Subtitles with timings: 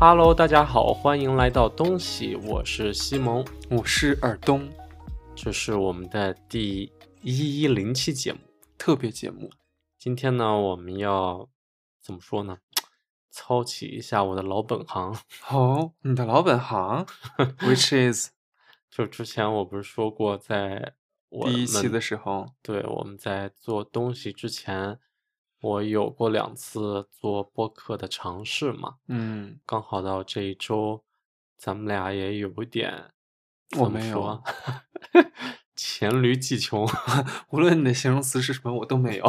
[0.00, 4.70] Hello，大家好，欢迎来到东西，我是西蒙，我是尔东，
[5.34, 8.38] 这是我们的第一一零期节目，
[8.78, 9.50] 特别节目。
[9.98, 11.48] 今天呢，我们要
[12.00, 12.58] 怎么说呢？
[13.28, 15.16] 操起一下我的老本行。
[15.50, 17.04] 哦，你的老本行，
[17.58, 18.28] which is，
[18.88, 20.94] 就之前我不是说过，在
[21.28, 25.00] 我第一期的时候，对，我们在做东西之前，
[25.60, 28.96] 我有过两次做播客的尝试嘛。
[29.08, 31.02] 嗯，刚好到这一周，
[31.56, 33.10] 咱们俩也有一点，
[33.78, 34.42] 我没有说，
[35.74, 36.88] 黔驴技穷。
[37.50, 39.24] 无论你的形容词是什么，我都没有。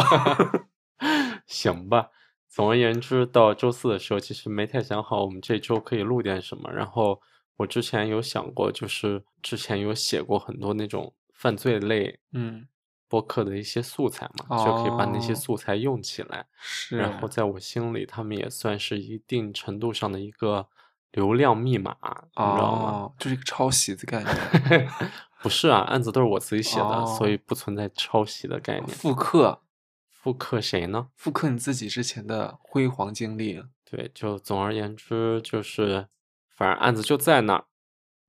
[1.48, 2.10] 行吧。
[2.48, 6.72] 总而言之，到周四的时候，其实没太想好我们这周可以录点什么。
[6.72, 7.22] 然后
[7.58, 12.68] 我之前有想过，就是之前有写过很多那种犯罪类嗯，
[13.10, 16.46] 播客的一些素材嘛，就可以把那些哦素材用起来。
[16.62, 16.98] 是。
[16.98, 20.68] 然后在我心里，他们也算是一定程度上的一个
[21.12, 22.92] 流量密码，你知道吗？
[22.92, 24.88] 哦，就是一个抄袭的概念，
[25.42, 28.88] 不是啊，案子都是我自己写的，哦所以不存在抄袭的概念。
[28.88, 29.64] 复刻，
[30.12, 31.08] 复刻谁呢？
[31.16, 33.64] 复刻你自己之前的辉煌经历。
[33.90, 36.08] 对，就总而言之，就是
[36.56, 37.66] 反正案子就在那儿，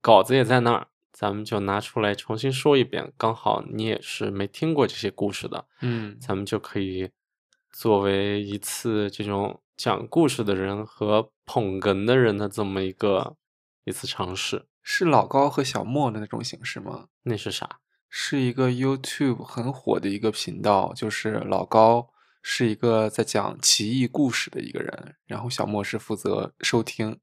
[0.01, 3.11] 稿子也在那儿，咱们就拿出来重新说一遍。
[3.17, 7.09] 刚好你也是没听过这些故事的，嗯，咱们就可以
[7.71, 13.35] 作为一次这种讲故事的人和捧哏的人的这么一个
[13.83, 14.65] 一次尝试。
[14.83, 17.07] 是老高和小莫的那种形式吗？
[17.23, 17.79] 那是啥？
[18.09, 22.09] 是一个 YouTube 很火的一个频道，就是老高
[22.41, 27.19] 是一个在讲奇异故事的一个人，然后小莫是负责收听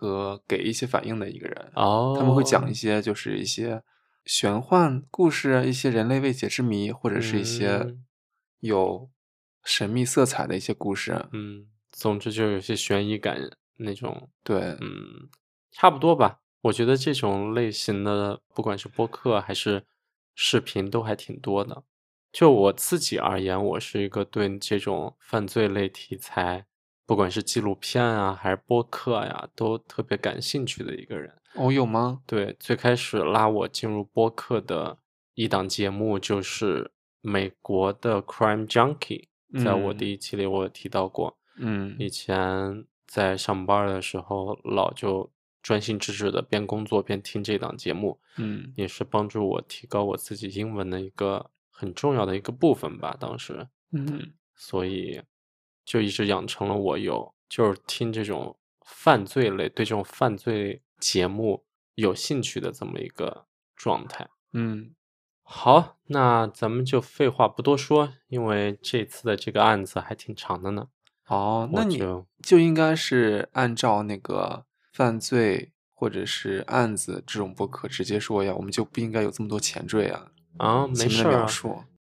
[0.00, 1.72] 和给一些反应的一个人。
[1.74, 3.82] 哦，他们会讲一些就是一些
[4.24, 8.04] 玄幻故事，一些人类未解之谜，或者是一些嗯
[8.60, 9.10] 有
[9.62, 11.26] 神秘色彩的一些故事。
[11.32, 13.38] 嗯，总之就有些悬疑感
[13.76, 15.28] 那种对，嗯，
[15.70, 16.40] 差不多吧。
[16.62, 19.84] 我觉得这种类型的，不管是播客还是
[20.34, 21.84] 视频，都还挺多的。
[22.32, 26.64] 就我自己而言，我是一个对这种犯罪类题材，
[27.10, 31.28] 不管是纪录片啊，还是播客呀，都特别感兴趣的一个人。
[31.54, 32.22] 哦，有吗？
[32.24, 34.96] 对，最开始拉我进入播客的
[35.34, 39.24] 一档节目就是美国的 Crime Junkie，
[39.64, 41.36] 在我嗯第一期里我有提到过。
[41.56, 45.28] 嗯以前在上班的时候，老就
[45.64, 53.16] 专心致志的边工作边听这档节目，嗯也是帮助我提高我自己英文的一个很重要的一个部分吧。
[53.18, 55.20] 当时，嗯所以
[55.84, 61.64] 就一直养成了我有就是听这种犯罪类，对这种犯罪节目
[61.94, 63.46] 有兴趣的这么一个
[63.76, 64.28] 状态。
[64.52, 64.94] 嗯
[65.42, 70.86] 好，那咱们就废话不多说，因为这次的这个案子还挺长的呢。
[71.26, 81.48] 哦，那你就就应该是按照那个犯罪或者是案子这种博客直接说呀，我们就不应该有这么多前缀啊，啊，没事儿啊。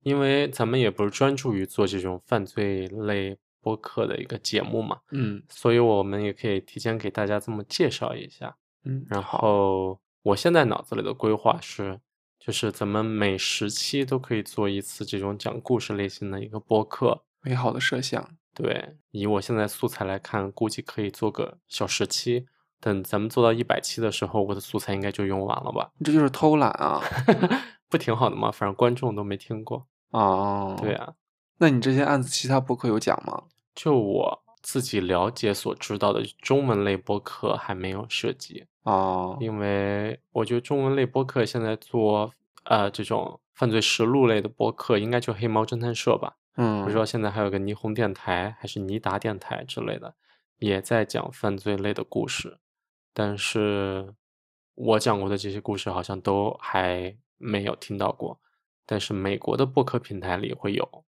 [0.03, 3.37] 因为咱们也不是专注于做这种犯罪类
[3.67, 8.57] 播客的一个节目嘛，嗯所以我们也可以提前给大家这么介绍一下。
[8.85, 11.99] 嗯，然，后我现在脑子里的规划是，
[12.39, 17.25] 就是咱们每十期都可以做一次这种讲故事类型的一个播客。
[17.41, 18.37] 美好的设想。
[18.55, 22.47] 对，以我现在素材来看，估计可以做个小十期。
[22.79, 25.91] 等咱们做到一百期的时候，我的素材应该就用完了吧？
[26.05, 27.03] 这就是偷懒啊！
[27.91, 28.53] 不挺好的吗？
[28.53, 29.85] 反正观众都没听过。
[30.11, 31.15] 哦，对啊，
[31.59, 33.45] 那你这些案子其他博客有讲吗？
[33.77, 42.33] 就我自己了解所知道的中文类播客还没有涉及，哦，因为我觉得中文类播客现在做
[42.65, 46.37] 呃这种犯罪实录类的播客，应该就黑猫侦探社吧。
[46.57, 50.15] 嗯，不知道现在还有个霓虹电台还是尼达电台之类的，
[50.59, 52.59] 也在讲犯罪类的故事，
[53.13, 54.15] 但是
[54.75, 58.41] 我讲过的这些故事好像都还没有听到过。
[58.87, 61.05] 但是美国的播客平台里会有，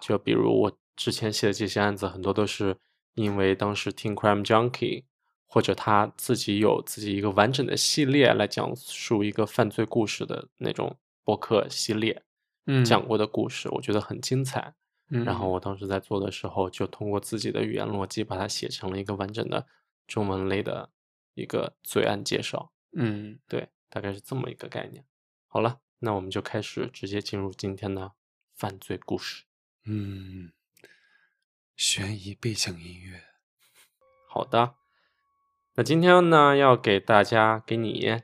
[0.00, 2.76] 就比如我之前写的这些案子，很多都是
[3.14, 5.04] 因为当时听 Crime Junkie，
[5.46, 12.22] 或者他自己有自己一个完整的系列来讲述一个犯罪故事的那种博客系列，
[12.66, 14.74] 嗯讲过的故事，我觉得很精彩。
[15.12, 19.66] 嗯，然后我当时在做的时候，就通过自己的语言逻辑把它写成了一个完整的
[20.06, 20.90] 中文类的
[21.34, 22.70] 一个罪案介绍。
[22.92, 25.04] 嗯，对，大概是这么一个概念。
[25.48, 28.12] 好了，那我们就开始直接进入今天的
[28.54, 29.46] 犯罪故事。
[29.84, 30.52] 嗯，
[31.82, 33.22] 悬疑背景音乐。
[34.28, 34.74] 好的，
[35.76, 38.20] 那今天呢，要给大家给你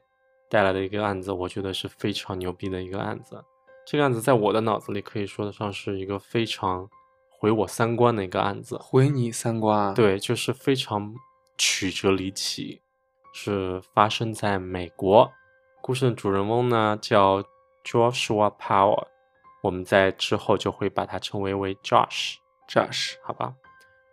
[0.50, 3.43] 带来的一个案子，我觉得是非常牛逼的一个案子。
[3.87, 6.87] 这个案子在我的脑子里可以说得上是一个非常
[7.31, 8.76] 毁我三观的一个案子。
[8.76, 11.14] 毁你三观。，对，就是非常
[11.56, 12.82] 曲折离奇，
[13.32, 15.32] 是发生在美国。
[15.81, 17.43] 故事的主人翁呢叫
[17.82, 19.06] Joshua Power，
[19.62, 22.35] 我们在之后就会把它称为为 Josh。
[22.68, 23.54] Josh，好吧，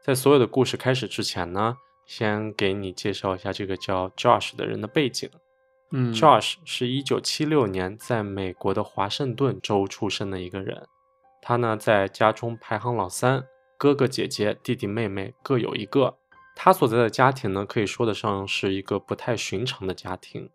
[0.04, 5.30] 在所有的故事开始之前呢，先给你介绍一下这个叫 Josh 的人的背景。
[5.92, 10.88] 嗯 Josh 是一九七六年在美国的华盛顿州出生的一个人，
[11.42, 13.46] 他呢在家中排行老三，
[13.78, 16.18] 哥哥姐姐、弟弟妹妹各有一个。
[16.56, 20.50] 他所在的家庭呢，可以说得上是一个不太寻常的家庭，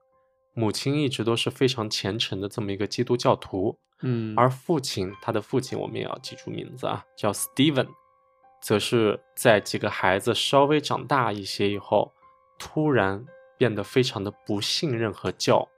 [0.55, 7.89] 母亲一直都是非常虔诚的这么一个基督教徒，嗯，而父亲，他的父亲我们也要记住名字啊，叫 Steven，
[8.63, 12.13] 则是在几个孩子稍微长大一些以后，
[12.59, 15.69] 突然变得非常的不信任和教。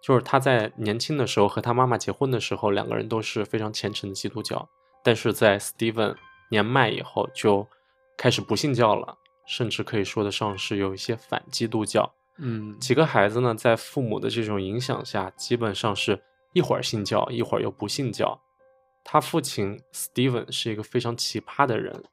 [0.00, 4.66] 就是他在年轻的时候和他妈妈结婚的时候，两个人都是非常虔诚的基督教，
[5.02, 6.14] 但是在 Steven
[6.50, 7.66] 年迈以后就
[8.16, 12.10] 开始不信教了，甚至可以说得上是有一些反基督教。
[12.36, 16.22] 嗯几个孩子呢，在父母的这种影响下，基本上是
[16.52, 18.40] 一会儿信教，一会儿又不信教。
[19.04, 22.04] 他父亲 Steven 是一个非常奇葩的人，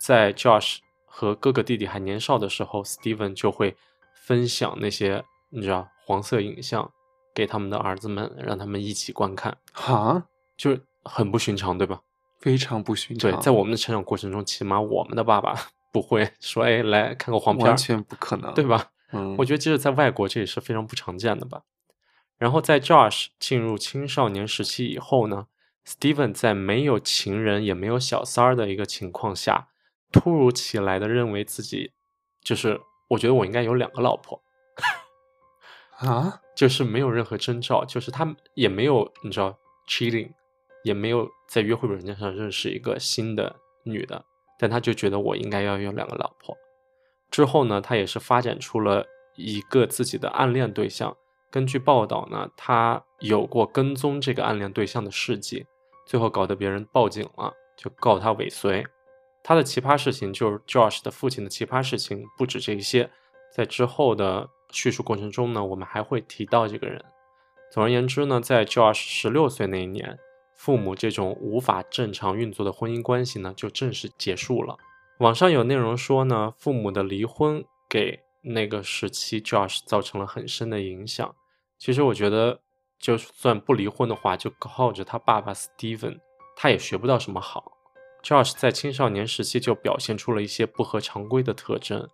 [0.00, 3.76] 在 Josh 和哥哥弟弟还年少的时候，Steven 就会
[4.14, 6.90] 分享那些你知道黄色影像
[7.34, 10.24] 给他们的儿子们，让他们一起观看，哈，
[10.56, 12.00] 就是很不寻常，对吧？
[12.38, 15.54] 非常不寻常，对，在我们的成长过程中，起码我们的爸爸
[15.92, 18.64] 不会 说，哎，来看个黄片，完全不可能，对？
[18.64, 18.86] 吧？
[19.12, 21.62] 嗯，我觉得即使在外国，这也是非常不常见的吧。
[22.40, 25.48] 然后在 Josh 进入青少年时期以后呢
[25.86, 29.68] ，Steven 在没有情人也没有小三儿的一个情况下，
[30.10, 31.92] 突如其来的认为自己
[32.42, 34.42] 就是，我觉得我应该有两个老婆，
[35.98, 40.30] 啊，就是没有任何征兆，就是他也没有你知道 cheating，
[40.82, 44.24] 也没有在约会软件上认识一个新的女的，
[44.58, 46.56] 但他就觉得我应该要有两个老婆。
[47.30, 49.04] 之后呢，他也是发展出了
[49.36, 51.14] 一个自己的暗恋对象。
[51.50, 55.66] 根据报道呢，他有过跟踪这个暗恋对象的事迹，
[56.06, 58.86] 最后搞得别人报警了，就告他尾随。
[59.42, 63.10] 他的奇葩事情就是 Josh 的父亲的奇葩事情不止这一些，
[63.52, 67.04] 在之后的叙述过程中呢，我们还会提到这个人。
[67.72, 70.18] 总而言之呢，在 Josh 十六岁那一年，
[70.54, 74.76] 父母这种无法正常运作的婚姻关系呢，就正式结束了。
[75.18, 81.34] 网上有内容说呢，父母的离婚给那个时期 Josh 造成了很深的影响。
[81.80, 82.60] 其实我觉得，
[82.98, 86.20] 就算不离婚的话，就靠着他爸爸 Steven，
[86.54, 87.72] 他也学不到什么好。
[88.22, 92.06] Josh 在青少年时期就表现出了一些不合常规的特征，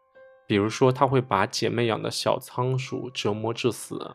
[0.46, 4.14] 比如说他会把姐妹养的小仓鼠折磨致死，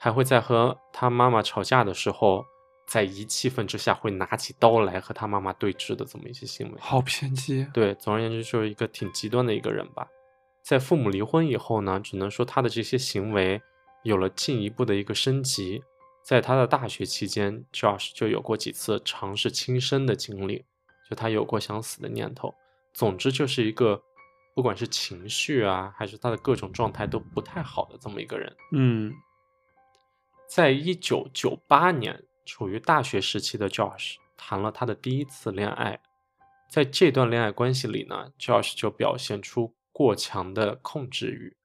[0.00, 2.44] 还会在和他妈妈吵架的时候，
[2.88, 6.74] 在一气愤之下会拿起刀来和他妈妈对峙的这么一些行为。
[6.80, 10.08] 好偏激，对，总而言之就是一个挺极端的一个人吧。
[10.64, 13.62] 在父母离婚以后呢，只能说他的这些行为
[14.08, 15.82] 有了进一步的一个升级。
[16.24, 20.64] 在他的大学期间，Josh 就有过几次尝试轻生的经历，
[21.08, 22.54] 就他有过想死的念头。
[22.92, 24.02] 总之就是一个
[24.54, 28.54] 不管是情绪啊，还是他的各种状态都不太好的这么一个人。
[28.72, 29.12] 嗯
[30.48, 36.00] 在一九九八年，处于大学时期的 Josh 谈了他的第一次恋爱。
[36.70, 41.56] 在这段恋爱关系里呢，Josh 就表现出过强的控制欲。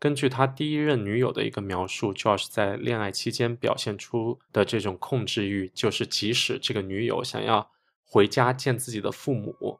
[0.00, 7.70] 根据他第一任女友的一个描述，Josh 在恋爱期间表现出的这种控制欲，就是即使这个女友想要
[8.06, 9.78] 回家见自己的父母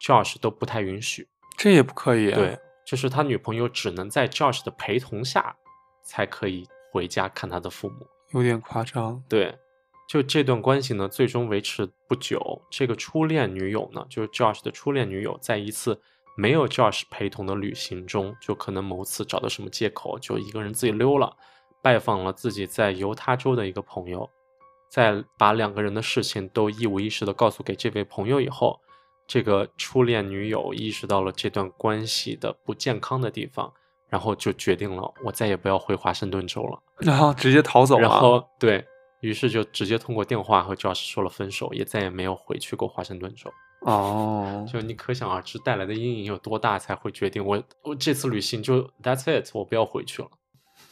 [0.00, 1.28] ，Josh 都不太允许。
[1.58, 5.54] 这也不可以、啊，对，就是他女朋友只能在 Josh 的陪同下
[6.02, 8.06] 才可以回家看他的父母。
[8.32, 9.54] 有点夸张，对，
[10.08, 12.62] 就这段关系呢，最终维持不久。
[12.70, 16.00] 这个初恋女友呢，就是 Josh 的初恋女友，在一次
[16.38, 21.36] 没有 Josh 陪同的旅行中，就可能某次找到什么借口，就一个人自己溜了，
[21.82, 24.30] 拜访了自己在犹他州的一个朋友。
[24.88, 28.78] 在把两个人的事情都一五一十的告诉给这位朋友以后，
[29.26, 33.72] 这个初恋女友意识到了这段关系的不健康的地方，
[34.08, 36.80] 然后就决定了，我再也不要回华盛顿州了。
[36.98, 38.86] 然后直接逃走了，然后对
[39.22, 43.52] 于是就直接通过电话和 Josh 说了分手，也再也没有回去过华盛顿州。
[43.80, 50.28] 哦，就你可想而知带来的阴影有多大，才会决定我我这次旅行就 That's it，我不要回去了。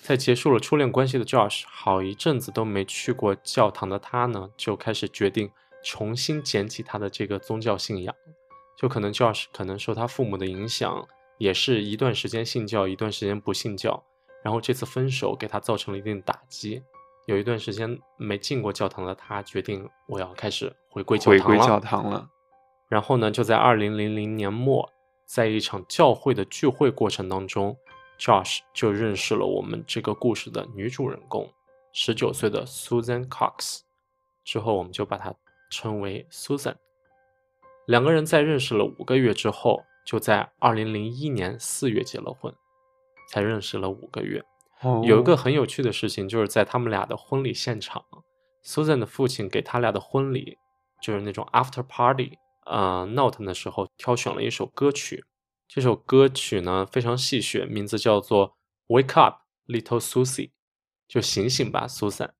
[0.03, 5.51] 在结束了初恋关系的 Josh，好一阵子都没去过教堂的他呢，就开始决定
[5.85, 8.15] 重新捡起他的这个宗教信仰。
[8.79, 11.07] 就可能 Josh 可能受他父母的影响，
[11.39, 14.01] 也是一段时间信教，一段时间不信教。
[14.45, 16.81] 然后这次分手给他造成了一定打击，
[17.27, 21.57] 有一段时间没进过教堂的他，决定我要开始回归教回堂了。
[21.57, 22.31] 归教堂了，
[22.89, 24.91] 然后呢，就在二零零零年末，
[25.25, 27.77] 在一场教会的聚会过程当中
[28.19, 31.53] ，Josh 就认识了我们这个故事的女主人公，
[31.93, 33.81] 十九岁的 Susan Cox。
[34.45, 35.35] 之后我们就把她
[35.71, 36.77] 称为 Susan。
[37.87, 42.55] 两个人在认识了五个月之后，就在二零零一年四月结了婚。
[43.29, 44.41] 才认识了五个月，
[45.03, 48.05] 有一个很有趣的事情，就是在他们俩的婚礼现场
[48.63, 50.57] ，Susan 的父亲给他俩的婚礼，
[51.03, 55.25] 就是那种 after party，呃，note 的时候挑选了一首歌曲。
[55.69, 58.57] 这首歌曲呢非常戏谑，名字叫做
[58.89, 60.51] Wake Up Little Susie，
[61.09, 62.31] 就醒醒吧，Susan，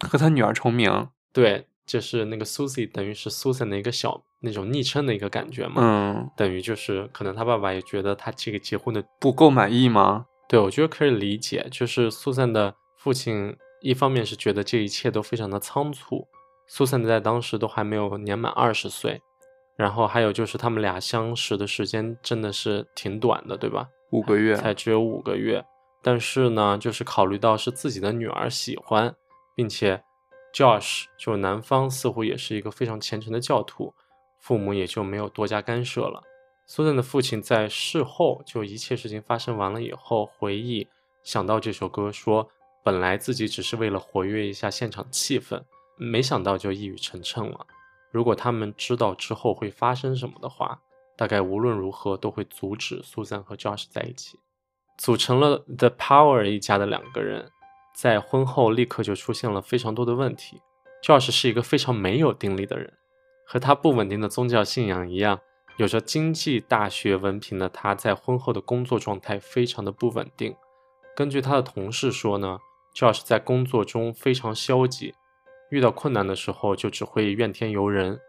[0.00, 1.08] 和他女儿重名。
[1.32, 5.82] 对，就是那个 Susie，等于是 Susan 的一个小那种昵称的一个感觉嘛。
[5.82, 10.26] 嗯，等于就是可能他爸爸也觉得他这个结婚的不够满意吗？
[10.48, 16.26] 对，我觉得可以理解，就是苏珊的父亲一方面是觉得这一切都非常的仓促，
[16.66, 19.22] 苏珊在当时都还没有年满二十岁，
[19.80, 23.88] 然后还有就是他们俩相识的时间真的是挺短的，对吧？
[24.10, 25.64] 五个月，才只有五个月。
[26.02, 29.14] 但是呢，就是考虑到是自己的女儿喜欢，
[29.56, 30.02] 并且
[30.52, 33.94] Josh 就男方似乎也是一个非常虔诚的教徒，
[34.38, 36.22] 父母也就没有多加干涉了。
[36.66, 40.86] 苏珊的父亲在事后，就一切事情发生完了以后，回忆
[41.24, 42.46] 想到这首歌，说
[42.84, 45.62] 本来自己只是为了活跃一下现场气氛，
[45.96, 47.66] 没想到就一语成谶了。
[48.10, 50.80] 如果他们知道之后会发生什么的话，
[51.16, 54.38] 大概无论如何都会阻止苏珊和 Josh 在一起。
[54.98, 57.50] 组成了 The Power 一家的两个人，
[57.94, 60.60] 在婚后立刻就出现了非常多的问题。
[61.02, 62.92] Josh 是一个非常没有定力的人，
[63.46, 65.40] 和他不稳定的宗教信仰一样。
[65.78, 70.54] 有着经济大学文凭的他，在婚后的工作状态非常的不稳定。
[71.16, 72.58] 根据他的同事说呢
[72.94, 75.14] ，Josh 在工作中非常消极，
[75.70, 78.20] 遇到困难的时候就只会怨天尤人。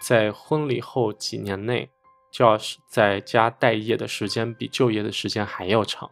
[0.00, 1.90] 在婚礼后几年内
[2.32, 6.10] ，Josh 在家待业的时间比就业的时间还要长。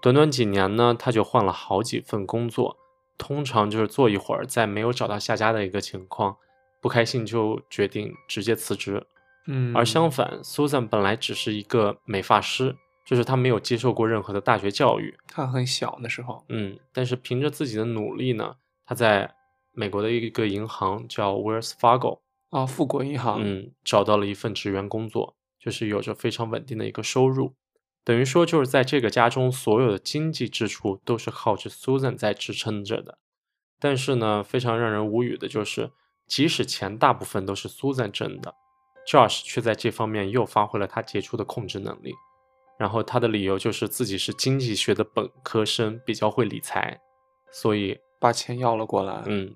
[0.00, 2.76] 短短几年呢，他就换了好几份工作，
[3.16, 6.36] 通常就是做一会儿，在没有找到下家的一个情况，
[6.80, 9.06] 不开心就决定直接辞职。
[9.46, 12.74] 嗯，而相反，Susan 本来只是一个美发师，
[13.04, 15.14] 就是她没有接受过任何的大学教育。
[15.28, 19.34] 她很小的时候，嗯，但是凭着自己的努力呢，她在
[19.74, 27.54] 美国的一个银行叫 Wells Fargo 啊，富国银行，嗯，找到了一份职员工作，就是有着非常稳定的一个收入。
[28.04, 33.18] 等于说，就是在这个家中，所有的经济支出都是靠着 Susan 在支撑着的。
[33.80, 35.90] 但是呢，非常让人无语的就是，
[36.26, 38.54] 即使钱大部分都是 Susan 挣的。
[39.06, 42.14] Josh 却在这方面又发挥了他杰出的控制能力，
[42.78, 47.00] 然后他的理由就是自己是经济学的本科生，比较会理财，
[47.50, 49.22] 所以把钱要了过来。
[49.26, 49.54] 嗯，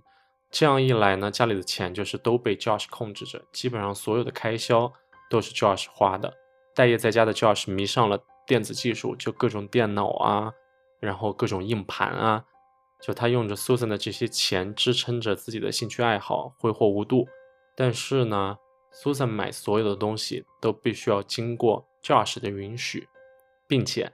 [0.50, 4.92] 这样一来呢，家里的钱就是都被 Josh 控制着，基本上所有的开销
[5.28, 6.32] 都是 Josh 花的。
[6.74, 10.52] 待业在家的 Josh 迷上了电子技术，就各种电脑啊，
[11.00, 12.44] 然后各种硬盘啊，
[13.00, 17.28] 就他用着 Susan 的这些钱支撑着自己的兴趣爱好，挥霍无度。
[17.76, 18.58] 但是呢。
[18.90, 23.06] Susan 买所有的东西都必须要经过 Josh 的允许，
[23.66, 24.10] 并且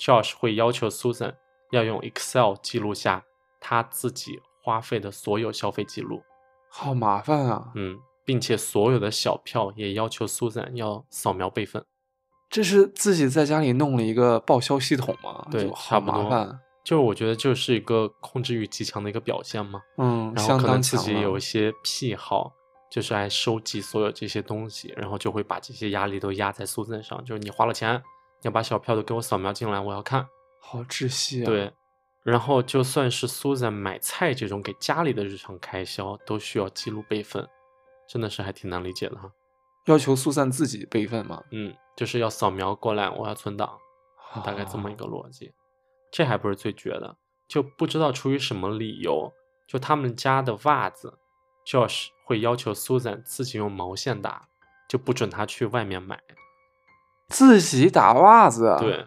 [0.00, 1.32] Josh 会要求 Susan
[1.70, 3.24] 要用 Excel 记录下
[3.60, 6.20] 他自己花费的所有消费记录。
[6.68, 7.70] 好麻烦啊！
[7.76, 11.84] 嗯，并且所有的小票也要求 Susan 要扫描备份。
[12.50, 15.46] 这是自己在家里弄了一个报销系统吗？
[15.52, 16.58] 对，好麻烦。
[16.84, 19.80] 就是我觉得就是一个控制欲极强的一个表现嘛。
[19.98, 22.52] 嗯，然后可能自己有一些癖好。
[22.88, 27.22] 就是爱收集所有这些东西，然后就会把这些压力都压在苏珊上。
[27.24, 30.26] 就是你花了钱，你要把小票都给我扫描进来，我要看。
[30.60, 31.46] 好窒息啊！
[31.46, 31.72] 对，
[32.26, 37.48] 然后就算是 Susan 买菜这种给家里的日常开销，都需要记录备份，
[38.08, 39.30] 真的是还挺难理解的哈。
[39.84, 41.44] 要求 Susan 自己备份吗？
[41.52, 43.78] 嗯，就是要扫描过来，我要存档，
[44.44, 45.52] 大概这么一个逻辑。
[46.10, 47.16] 这还不是最绝的，
[47.46, 49.32] 就不知道出于什么理由，
[49.68, 51.20] 就他们家的袜子。
[51.64, 54.48] Josh 会要求 Susan 自己用毛线打，
[54.88, 56.20] 就不准他去外面买。
[57.28, 58.76] 自己打袜子？
[58.80, 59.06] 对，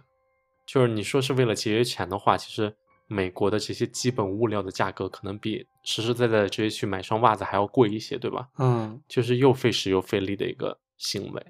[0.66, 2.78] 就是你说是为了节约钱的话，其实
[3.12, 8.48] 美国的这些基本物料的价格可能比实实在在的直接去买双袜子还要贵一些，对吧？
[8.60, 11.46] 嗯，就是又费时又费力的一个行为。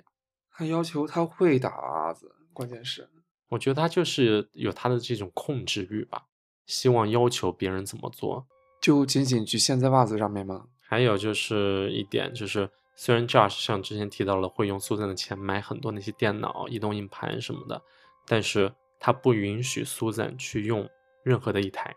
[0.49, 3.09] 他要求他会打袜子，关键是，
[3.49, 6.27] 我觉得他就是有他的这种控制欲吧，
[6.65, 8.47] 希望要求别人怎么做，
[8.81, 10.65] 就仅仅局限在袜子上面吗？
[10.79, 17.81] 还有就是一点，就是虽然 Josh 像之前提到了会用 Susan 的钱买很多那些电脑、移动硬盘什么的，
[18.25, 20.89] 但是他不允许 Susan 去用
[21.29, 21.95] 任何的一台。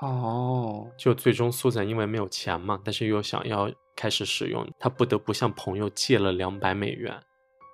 [0.00, 7.22] 哦，就最终 Susan 因为没有钱嘛，但是又想要开始使用，他不得不向朋友借了两百美元，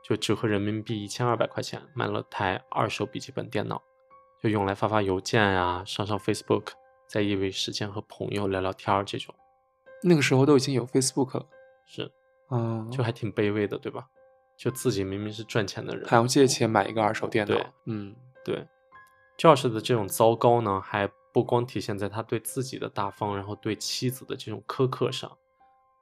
[0.07, 3.81] 就折合人民币一千二百块钱买了台二手笔记本电脑，
[4.43, 6.67] 就用来发发邮件啊、上上 Facebook，
[7.09, 9.35] 在业余时间和朋友聊聊天儿这种。
[10.03, 11.47] 那个时候都已经有 Facebook 了，
[11.87, 12.13] 是，
[12.51, 14.07] 嗯，就还挺卑微的，对吧？
[14.59, 18.67] 就自己明明是赚钱的人，还要借钱买一个二手电脑，嗯对
[19.39, 25.31] ，Josh 的这种糟糕呢，还不光体现在他对自己的大方，然后对妻子的这种苛刻上。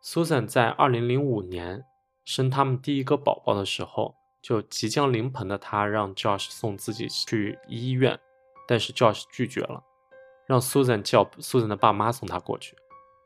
[0.02, 1.85] Susan 在2005年
[2.25, 8.19] 生他们第一个宝宝的时候，就即将临盆的她让 Josh 送自己去医院，
[8.66, 9.83] 但是 Josh 拒绝了，
[10.47, 12.76] 让 Susan 叫 Susan 的爸妈送她过去。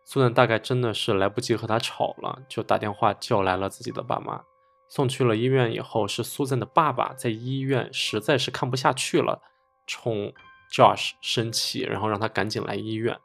[0.06, 4.42] Susan 大概真的是来不及和他吵了，就打电话叫来了自己的爸妈。
[4.88, 9.40] 送去了医院以后，是 Susan 的爸爸在医院实在是看不下去了，
[9.90, 10.32] 冲
[10.72, 13.18] Josh 生气，然后让他赶紧来医院。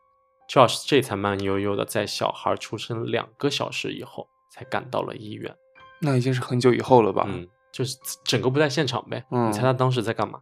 [0.50, 5.56] Josh 这才慢悠悠的在小孩出生两个小时以后才赶到了医院。
[6.00, 7.26] 那已经是很久以后了吧？
[7.28, 9.24] 嗯，就是整个不在现场呗。
[9.30, 10.40] 嗯你猜他当时在干嘛？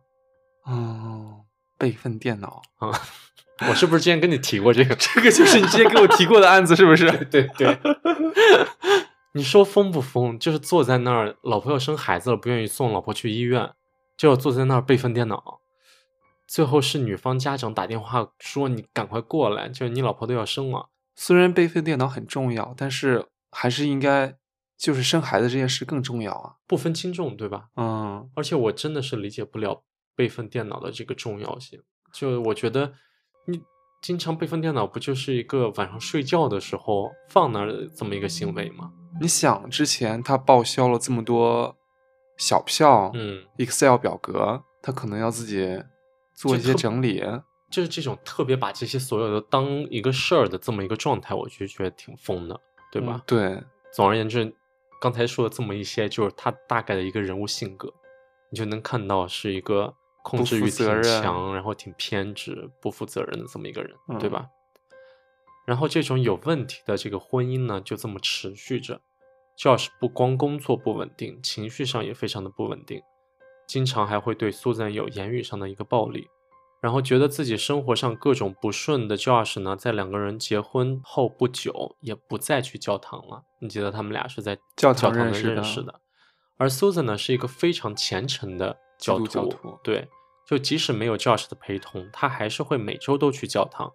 [0.65, 1.41] 哦，
[1.77, 2.89] 备份电脑，啊、
[3.67, 4.95] 我是不是之前跟你提过这个？
[4.99, 7.11] 这个就是你之前给我提过的案子，是不是？
[7.25, 7.77] 对 对。
[9.35, 10.37] 你说疯不疯？
[10.37, 13.71] 就是坐在那儿，老婆要生孩子了，不愿意送老婆去医院，
[14.15, 15.61] 就要坐在那儿备份电脑。
[16.47, 20.89] 最后是女方家长打电话说：“你赶快过来，就是你老婆都要生了。
[21.15, 24.35] 虽然备份电脑很重要，但是还是应该
[24.77, 27.69] 就是生孩子这件事更重要啊。”不分轻重，对吧？
[27.75, 29.83] 嗯，而且我真的是理解不了
[30.15, 31.81] 备份电脑的这个重要性。
[32.11, 32.93] 就我觉得，
[33.47, 33.61] 你
[34.01, 38.91] 经常备份电脑，不就是一个晚上睡觉的时候放那儿的这么一个行为吗？
[39.21, 41.75] 你想之前他报销了这么多
[42.37, 45.81] 小票，嗯，，Excel 表格，他可能要自己
[46.33, 47.23] 做一些整理。
[47.71, 52.59] 就是这种特别把这些所有的当一个事儿的这么一个状态，我就觉得挺疯的，
[52.91, 53.15] 对吧？
[53.15, 54.55] 嗯对，总而言之，
[55.01, 57.91] 刚才说的这么一些，就是他大概的一个人物性格，
[58.51, 59.91] 你就能看到是一个
[60.21, 64.45] 控制欲挺强，然后挺偏执、不负责任的这么一个人，对嗯吧？
[65.65, 69.01] 然后这种有问题的这个婚姻呢，就这么持续着。
[69.57, 73.01] Josh 不光工作不稳定，情绪上也非常的不稳定，
[73.73, 76.27] 经常还会对 Susan 有言语上的一个暴力。
[76.79, 83.41] 然后觉得自己生活上各种不顺的 Josh 呢，在两个人结婚后不久，也不再去教堂了。
[83.59, 85.99] 你记得他们俩是在教堂认识的识的，
[86.57, 90.07] 而 Susan 呢是一个非常虔诚的教徒，教徒对，
[90.45, 93.91] 就即使没有 Josh 的陪同，他还是会每周都去教堂。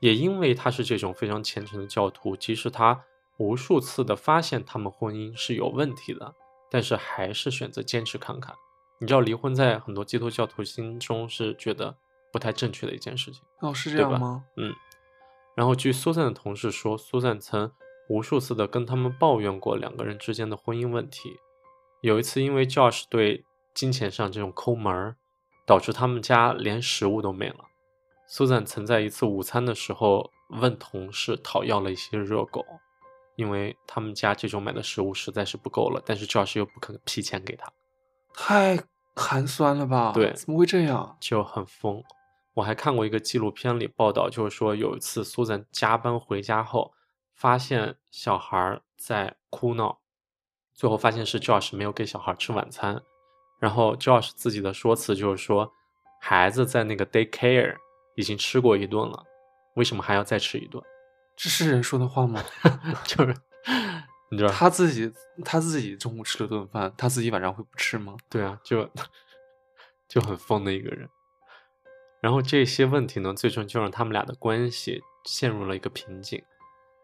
[0.00, 3.02] 也因为他是这种非常虔诚的教徒，即使他
[3.38, 6.34] 无数次的发现他们婚姻是有问题的，
[6.70, 8.54] 但是还是选择坚持看看。
[9.02, 11.96] 你知道，离婚在很多基督教徒心中是觉得
[12.30, 13.42] 不太正确的一件事情。
[13.58, 14.44] 哦，是这样吗？
[14.56, 14.72] 嗯，
[15.56, 17.72] 然后据苏珊的同事说，苏珊曾
[18.08, 21.36] 无数次的跟他们抱怨过两个人之间的婚姻问题。
[22.00, 25.16] 有一次，因为 Josh 对金钱上这种抠门儿，
[25.66, 27.56] 导致他们家连食物都没了。
[28.28, 32.64] 苏珊曾在一次午餐的时候问同事讨要了一些热狗，
[33.34, 37.68] 因为他们家这种买的食物实在是不够了，但是 Josh 又不肯批钱给他。
[38.34, 38.78] 太
[39.14, 40.12] 寒酸了吧？
[40.12, 41.16] 对怎么会这样？
[41.20, 42.02] 就很疯。
[42.54, 46.92] 我还看过一个纪录片里报道，就是说有一次苏珊加班回家后，
[47.34, 50.00] 发现小孩儿在哭闹，
[50.74, 53.02] 最后发现是 Josh 没有给小孩吃晚餐，
[53.58, 55.72] 然后 Josh 自己的说辞就是说，
[56.20, 57.76] 孩子在那个 daycare
[58.16, 59.24] 已经吃过一顿了，
[59.76, 60.82] 为什么还要再吃一顿？
[61.34, 62.44] 这是人说的话吗？
[63.06, 63.34] 就是
[64.32, 65.12] 你知道，他自己
[65.44, 68.16] 他自己中午吃了顿饭，他自己晚上会不吃吗？
[68.30, 68.90] 对啊，就
[70.08, 71.06] 就很疯的一个人。
[72.22, 76.42] 然后这些问题呢，最终就让他们俩的关系陷入了一个瓶颈。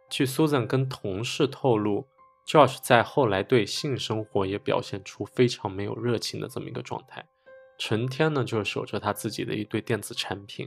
[0.09, 2.09] 据 Susan 跟同事透露
[2.47, 7.29] ，Josh 在后来对性生活也表现出非常没有热情的这么一个状态，
[7.77, 10.67] 成天呢就守着他自己的一堆电子产品。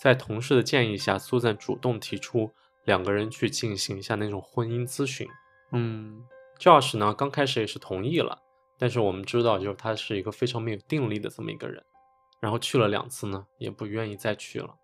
[0.00, 2.50] 在同事的建议下，Susan 主动提出
[2.86, 5.28] 两个人去进行一下那种婚姻咨询。
[5.72, 6.24] 嗯
[6.58, 8.38] ，Josh 呢，刚开始也是同意了，
[8.78, 11.82] 但是我们知道，就是他是一个非常没有定力的这么一个人，
[12.40, 14.74] 然后去了两次呢，也不愿意再去了。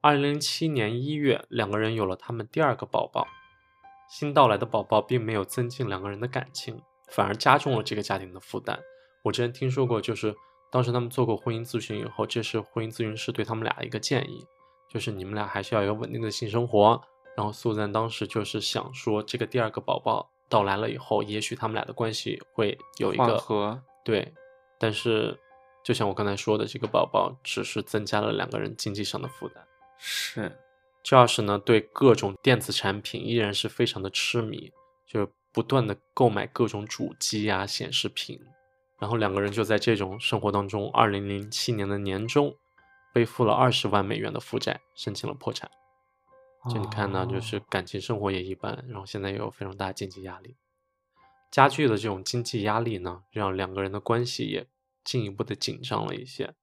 [0.00, 3.26] 二零零七年一月，两个人有了他们第二个宝宝。
[4.08, 6.78] 新到来的宝宝并没有增进两个人的感情，
[7.10, 8.78] 反而加重了这个家庭的负担。
[9.22, 10.34] 我之前听说过，就是
[10.70, 14.44] 当时他们做过婚姻咨询以后，这是婚姻咨询师对他们俩的一个建议，
[14.90, 17.00] 就是你们俩还是要有稳定的性生活。
[17.36, 24.32] 然后苏赞当时就是想说，这个第二个宝宝到来了以后，也许他们俩的关系会有一缓个和，对，
[24.78, 25.38] 但是
[25.82, 29.64] 就像我刚才说的，这个宝宝只是增加了两个人经济上的负担。
[29.96, 30.56] 是
[31.04, 34.70] Josh 呢，对各种电子产品依然是非常的痴迷，
[35.06, 38.38] 就是不断的购买各种主机啊、显示屏，
[38.98, 42.54] 然后两个人就在这种生活当中，二零零七年的年中，
[43.14, 45.70] 背负了二十万美元的负债，申请了破产。
[46.70, 50.56] 就你看到，就是哦感情生活也一般，然后现在又有非常大的经济压力，
[51.50, 54.66] 加剧的这种经济压力呢，让两个人的关系也
[55.02, 56.54] 进一步的紧张了一些。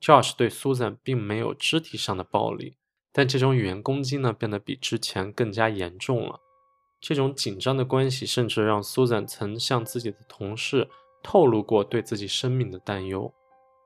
[0.00, 2.76] Josh 对 Susan 并没有肢体上的暴力，
[3.12, 6.40] 但这种语言攻击呢，变得比之前更加严重了。
[7.00, 10.88] 这种紧张的关系，甚至让 Susan 曾向自己的同事
[11.22, 13.32] 透露过对自己生命的担忧。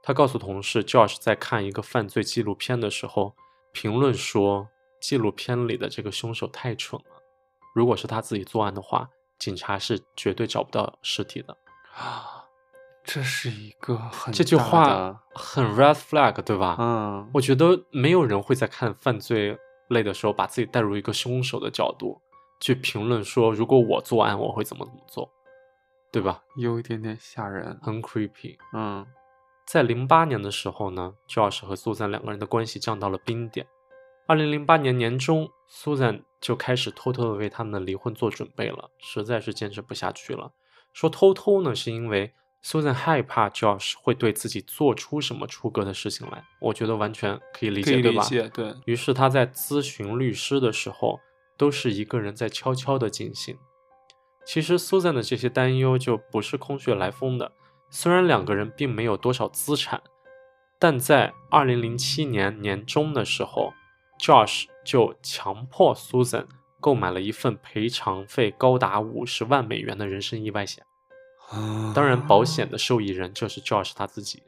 [0.02, 3.36] 他告诉同事，Josh 在看一个犯罪纪录片的时候，
[3.72, 4.68] 评论说
[5.02, 7.22] 纪录片里的这个凶手太蠢了。
[7.74, 11.56] 如果是他自己作案的话，警察是绝对找不到尸体的。
[11.94, 12.44] 啊，
[13.02, 16.76] 这是一个很这句话很 red flag，对吧？
[16.78, 22.20] 嗯，我觉得没有人会在看犯罪类的时候，把自己带入一个凶手的角度
[22.60, 25.28] 去评论说，如果我作案，我会怎么怎么做，
[26.12, 26.42] 对吧？
[26.56, 27.78] 有一点点吓人。
[27.82, 28.56] 很 creepy。
[28.72, 29.04] 嗯
[29.64, 33.66] 在零八年的时候呢，Josh 和苏珊两个人的关系降到了冰点。
[34.26, 40.52] 二零零八年年中，，Susan 就开始偷偷的为他们的离婚做准备了，实在是坚持不下去了。
[40.92, 42.32] 说偷偷呢，是因为
[42.64, 46.44] Susan 害怕 Josh 会对自己做出什么出格的事情来。
[46.60, 48.24] 我觉得完全可以理解，可以对吧？
[48.54, 51.18] 对，于是他在咨询律师的时候，
[51.56, 53.58] 都是一个人在悄悄的进行。
[54.46, 57.52] 其实 Susan 的这些担忧就不是空穴来风的。
[57.90, 60.02] 虽然两个人并没有多少资产，
[60.78, 63.72] 但在二零零七年年中的时候
[64.22, 66.46] ，Josh 就强迫 Susan
[66.80, 70.84] 购买了一份赔偿费高达五十万美元的人身意外险。
[71.94, 74.42] 当然，保险的受益人就是 Josh 他自己。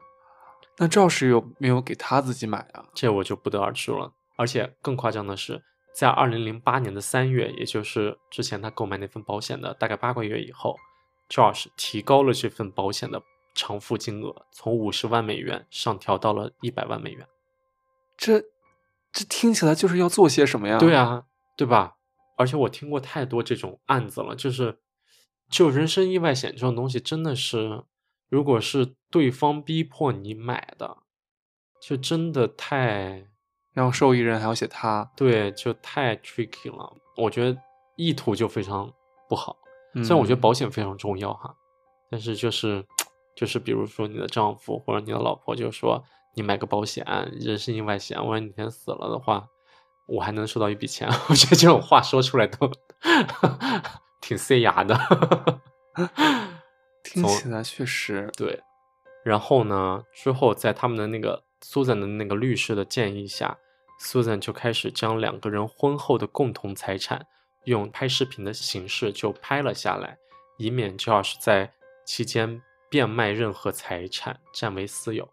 [0.78, 2.86] 那 Josh 有没有给他自己买啊？
[2.94, 4.12] 这我就不得而知了。
[4.36, 5.62] 而且更夸张的是，
[5.94, 10.76] 在二零零八年的三月，也就是之前他购买那份保险的大概八个月以后
[11.28, 13.22] ，Josh 提高了这份保险的
[13.54, 17.26] 偿付金额，从五十万美元上调到了一百万美元。
[18.16, 18.42] 这
[19.14, 20.76] 这听起来就是要做些什么呀？
[20.76, 21.24] 对，啊，
[21.56, 21.94] 对吧？
[22.36, 24.80] 而且我听过太多这种案子了，就是
[25.48, 27.84] 就人身意外险这种东西，真的是，
[28.28, 30.98] 如果是对方逼迫你买的，
[31.80, 33.28] 就真的太。
[33.72, 36.96] 然后受益人还要写他，对，就太 tricky 了。
[37.16, 37.60] 我觉得
[37.96, 38.88] 意图就非常
[39.28, 39.56] 不好。
[39.94, 41.52] 虽虽然我觉得保险非常重要哈，
[42.08, 42.86] 但是就是
[43.34, 49.48] 就是比如说你的丈夫或者你的老婆就说你买个保险，人身意外险，万一哪天死了的话，
[50.06, 51.08] 我还能收到一笔钱。
[51.30, 52.70] 我觉得这种话说出来都
[54.20, 54.98] 挺塞牙的。
[55.94, 58.60] 从听起来确实，对，
[59.24, 63.56] 然后呢，之后在他们的那个 Susan 的那个律师的建议下
[64.00, 67.24] ，Susan 就开始将两个人婚后的共同财产
[67.64, 70.18] 用拍视频的形式就拍了下来，
[70.58, 71.72] 以免 Josh 在
[72.04, 75.28] 期间变卖任何财产占为私有。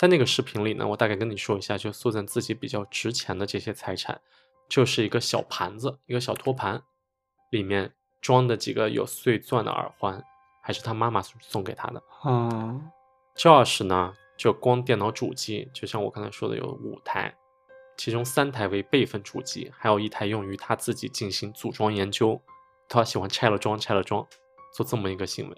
[0.00, 4.18] 在那个视频里呢，我大概跟你说一下，就 Susan 自己比较值钱的这些财产，
[4.66, 6.82] 就是一个小盘子，一个小托盘，
[7.50, 10.24] 里面装的几个有碎钻的耳环，
[10.62, 12.02] 还是他妈妈送给他的。
[12.24, 12.90] 嗯
[13.36, 17.36] Josh 呢，就光电脑主机，就像我刚才说的，有五台，
[17.98, 22.40] 其中三台为备份主机，还有一台用于他自己进行组装研究。
[22.88, 24.26] 他喜欢拆了装，拆了装，
[24.72, 25.56] 做这么一个行为。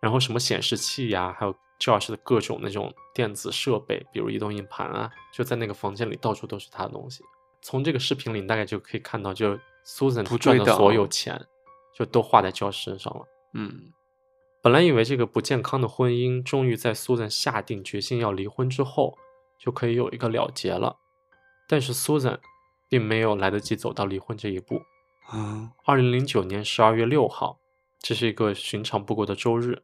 [0.00, 7.22] 然后什么显示器呀，还有 Josh 的各种那种电子设备，比如移动硬盘啊，就在那个房间里到处都是他的东西。
[7.62, 11.46] 从这个视频里，你大概就可以看到，就 Susan 不赚的所有钱，
[11.94, 13.24] 就都花在 Josh 身上了。
[13.54, 13.92] 嗯
[14.62, 19.16] 本来以为这个不健康的婚姻，终于在 Susan 下定决心要离婚之后，
[19.58, 20.96] 就可以有一个了结了。
[21.66, 22.38] 但是 Susan
[22.88, 24.82] 并没有来得及走到离婚这一步。
[25.32, 27.58] 嗯二零零九年十二月六号，
[28.00, 29.82] 这是一个寻常不过的周日。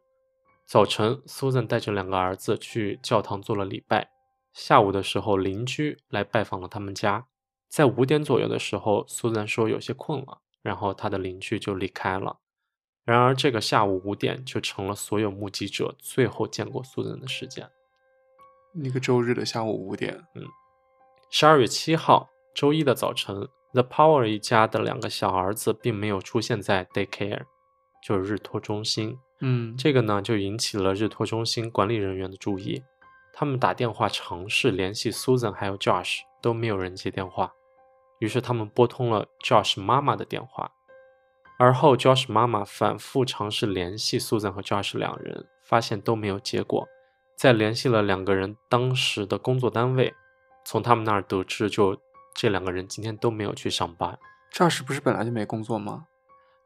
[0.67, 4.09] 早晨，，Susan 带着两个儿子去教堂做了礼拜。
[4.51, 7.25] 下午的时候，邻居来拜访了他们家。
[7.69, 12.39] 在五点左右的时候，，Susan 说有些困了，然后她的邻居就离开了。
[13.05, 17.71] 然而，这个下午五点就成了所有目击者最后见过 Susan 的时间。
[18.73, 20.43] 那个周日的下午五点，嗯
[21.29, 27.43] 十二月七号，周一的早晨，The Power 一家的两个小儿子并没有出现在 daycare，
[28.05, 29.17] 就是日托中心。
[29.39, 32.83] 嗯，这个呢，就引起了日托中心管理人员的注意。
[33.31, 37.53] 他们打电话尝试联系 Susan 还有 Josh，都没有人接电话。
[38.19, 40.71] 于是他们拨通了 Josh 妈妈的电话。
[41.59, 46.87] 而后，Josh 妈妈反复尝试联系 Susan 和 Josh 两人，发现都没有结果。
[47.35, 50.13] 再联系了两个人当时的工作单位，
[50.65, 51.95] 从他们那儿得知，就
[52.33, 54.17] 这两个人今天都没有去上班。
[54.51, 56.07] Josh 不是本来就没工作吗？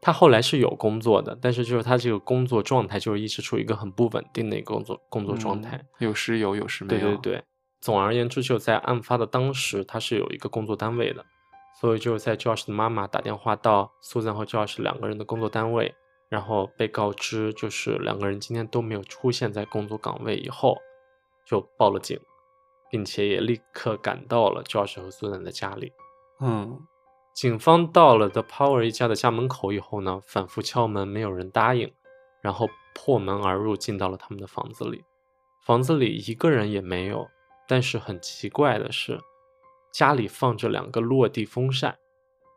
[0.01, 5.77] 他后来是有工作的，但是就是他这个工作状态就是一直处于一个很不稳定的一个工作工作状态。
[5.77, 7.01] 嗯有时有，有时没有。
[7.01, 7.43] 对对对，
[7.79, 11.23] 总而言之，就在案发的当时，他是有一个工作单位的，
[11.79, 15.93] 所以就是在 Josh 的妈妈打电话到 Susan 和 Josh 两个人的工作单位，
[16.29, 20.75] 然后被告知就是两个人今天都没有出现在工作岗位以后，
[21.45, 22.19] 就报了警，
[22.89, 25.93] 并且也立刻赶到了 Josh 和 Susan 的家里。
[26.39, 26.79] 嗯
[27.33, 31.91] 警方到了 The Power 一家的家门口以后呢，反复敲门，没有人答应，
[32.41, 35.03] 然后破门而入，进到了他们的房子里。
[35.65, 37.29] 房子里一个人也没有，
[37.67, 39.19] 但是很奇怪的是，
[39.91, 41.97] 家里放着两个落地风扇，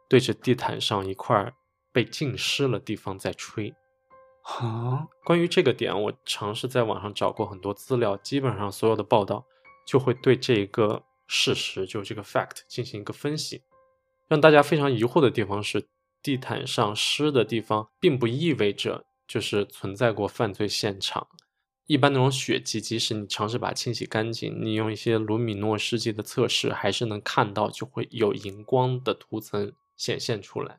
[0.09, 1.55] 对着地毯上一块
[1.93, 3.75] 被浸湿了地方在吹。
[4.43, 9.47] 啊，关于这个点，我尝试在网上找过很多资料，基本上所有的报道
[9.87, 13.63] 就会对这一个事实，就这个 fact 进行一个分析。
[14.29, 15.87] 让大家非常疑惑的地方是，
[16.23, 21.27] 地毯上湿的地方，并不意味着就是存在过犯罪现场。
[21.87, 30.79] 一般那种血迹，即使你尝试把它清洗干净，你用一些卢米诺试剂的测试，还是能看到就会有荧光的涂层显现出来。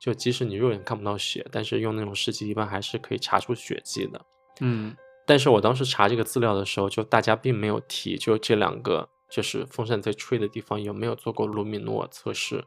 [0.00, 4.20] 就即使你肉眼看不到血，但是用那种试剂一般还是可以查出血迹的。
[4.60, 12.64] 嗯但是我当时查这个资料的时候，就大家并没有提，就这两个就是风扇在吹的地方有没有做过卢米诺测试。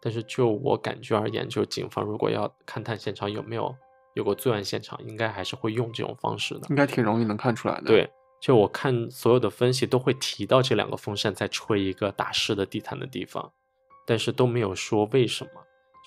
[0.00, 3.74] 但是就我感觉而言，就警方如果要勘探现场有没有
[4.14, 6.66] 有过作案现场，应该还是会用这种方式的。
[6.70, 8.10] 应该挺容易能看出来的。，对，
[8.40, 13.52] 就我看所有的分析都会提到这两个风扇在吹一个打湿的地毯的地方，
[14.06, 15.50] 但是都没有说为什么，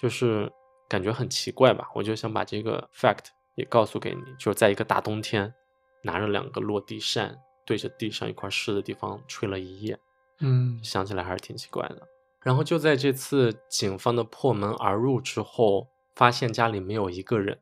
[0.02, 0.52] 就是
[0.90, 1.88] 感觉很奇怪吧。
[1.94, 3.26] 我就想把这个 fact
[3.56, 5.54] 也告诉给你，就是在一个大冬天，
[6.02, 9.98] 拿着两个落地扇对着地上一块湿的地方吹了一夜，
[10.40, 12.08] 嗯想起来还是挺奇怪的。
[12.44, 17.60] 然后就在这次警方的破门而入之后，发现家里没有一个人。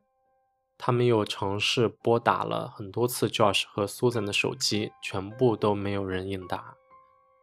[0.76, 6.74] 他们又尝试拨打了很多次 Josh 和 Susan 的手机，全部都没有人应答。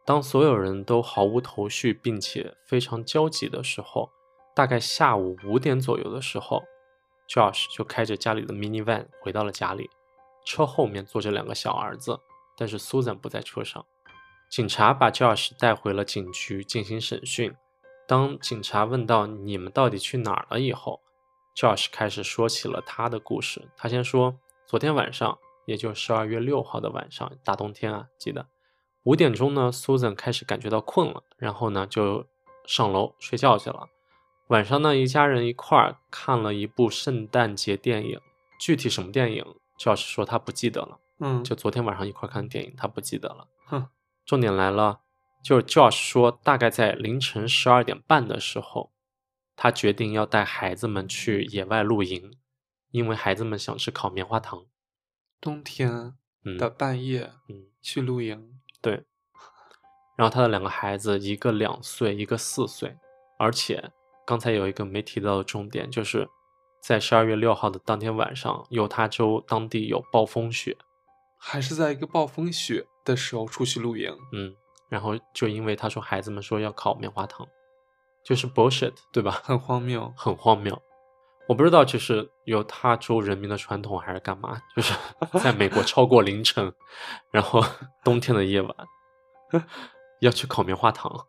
[0.04, 4.10] 当所有人都毫无头绪，并且非常焦急的时候，
[4.54, 6.62] 大概下午五点左右的时候
[7.26, 9.88] ，Josh 就开着家里的 minivan 回到了家里，
[10.44, 12.20] 车后面坐着两个小儿子，
[12.58, 13.86] 但是 Susan 不在车上。
[14.50, 17.54] 警察把 Josh 带回了警局进行审讯。
[18.08, 21.00] 当警察问到你们到底去哪儿了以后
[21.56, 23.68] ，Josh 开始说起了他的故事。
[23.76, 24.36] 他先说，
[24.66, 28.48] 昨天晚上，也就十二月六号的晚上，大冬天啊，记得
[29.04, 32.26] 五点钟呢，Susan 开始感觉到困了，然后呢就
[32.66, 33.88] 上楼睡觉去了。
[34.48, 38.20] 晚上呢，一家人一块儿看了一部圣诞节电影，
[38.58, 39.46] 具体什么电影
[39.78, 40.98] ，Josh 说他不记得了。
[41.20, 43.46] 嗯，就昨天晚上一块儿看的电影，他不记得了。
[43.66, 43.86] 哼，
[44.30, 45.00] 重点来了，
[45.42, 48.92] 就是 Josh 说，大概在凌晨十二点半的时候，
[49.56, 52.38] 他决定要带孩子们去野外露营，
[52.92, 54.66] 因为孩子们想吃烤棉花糖。
[55.40, 56.14] 冬天
[56.44, 59.04] 嗯的半夜嗯，去露营，对。
[60.16, 62.96] 然后他的两个孩子，一个两岁，一个四岁，
[63.36, 63.90] 而且
[64.24, 66.28] 刚才有一个没提到的重点，就是
[66.80, 70.76] 在十二月六号的当天晚上，犹他州当地有暴风雪。
[71.36, 74.16] 还是在一个暴风雪的时候出去露营。
[74.32, 74.54] 嗯，
[74.88, 77.46] 然后就因为他说孩子们说要烤棉花糖，
[78.24, 79.40] 就是 bullshit，对吧？
[79.44, 80.12] 很荒谬。
[80.16, 80.80] 很荒谬。
[81.48, 84.94] 我不知道就是犹他州人民的传统还是干嘛，就是
[85.42, 86.72] 在美国超过凌晨，
[87.32, 87.60] 然后
[88.04, 88.72] 冬天的夜晚
[90.20, 91.26] 要去烤棉花糖，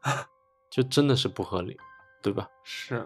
[0.70, 1.76] 就真的是不合理，
[2.22, 2.48] 对吧？
[2.63, 2.98] 是，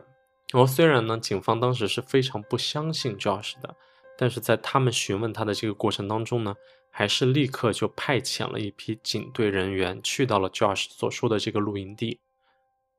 [0.52, 3.74] 然后虽然呢，警方当时是非常不相信 Josh 的，
[4.18, 6.54] 但是在他们询问他的这个过程当中呢，
[6.98, 12.22] 还是立刻就派遣了一批警队人员去到了 Josh 所说的这个露营地。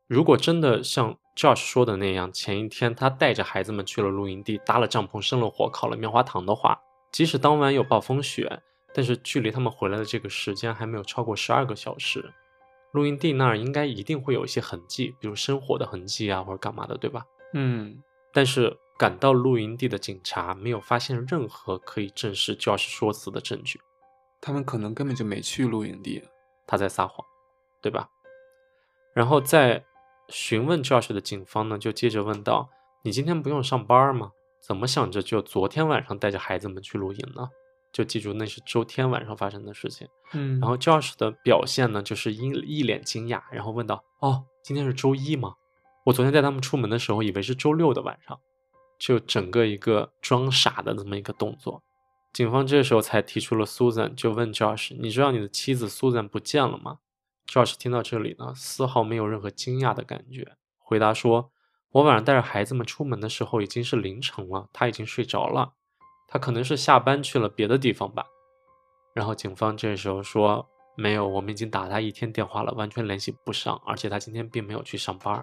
[0.06, 6.78] 如果真的像 Josh 说的那样，前一天他带着孩子们去了露营地，搭了帐篷，生了火，烤了棉花糖的话，
[7.10, 8.60] 即使当晚有暴风雪，
[8.92, 12.22] 但是距离他们回来的这个时间还没有超过十二个小时，
[12.92, 17.24] 露营地那儿应该一定会有一些痕迹，比如生火的痕迹啊，或者干嘛的，对吧？
[17.54, 23.80] 嗯，但是赶到露营地的警察没有发现任何可以证实 Josh 说辞的证据，
[24.40, 26.22] 他们可能根本就没去露营地。
[26.66, 27.24] 他在撒谎，
[27.80, 28.08] 对吧？
[29.14, 29.84] 然后在
[30.28, 32.68] 询问 Josh 的警方呢，就接着问道
[33.04, 34.32] ：“你今天不用上班吗？
[34.60, 37.48] 怎么想着就昨天晚上带着孩子们去露营呢？”
[37.92, 40.08] 就记住那是周天晚上发生的事情。
[40.32, 45.54] 嗯然后 Josh 的表现呢，就是一一脸惊讶，然后问道：“哦，今天是周一吗？
[46.04, 48.38] 我昨天带他们出门的时候，以为是周六的晚上。”
[48.98, 51.82] 就整个一个装傻的这么一个动作。
[52.32, 56.98] 警方这时候才提出了 Susan，就问 Josh：“ 你知道你的妻子 Susan 不见了吗
[57.48, 61.50] ？”Josh 听到这里呢，丝毫没有任何惊讶的感觉，回答说
[61.92, 65.72] ：“我晚上带着孩子们出门的时候已经是凌晨了，他已经睡着了，
[66.28, 68.26] 他可能是下班去了别的地方吧。
[69.14, 75.34] 然后警方这时候说没有，我们已经打他一天电话了，完全联系不上，而且他今天并没有去上班。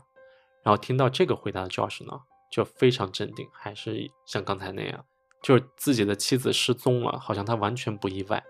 [0.61, 2.19] 然后听到这个回答的 Josh 呢，
[2.53, 5.03] 就非常镇定，还是像刚才那样，
[5.41, 8.43] 就是自己的妻子失踪了，好像他完全不意外。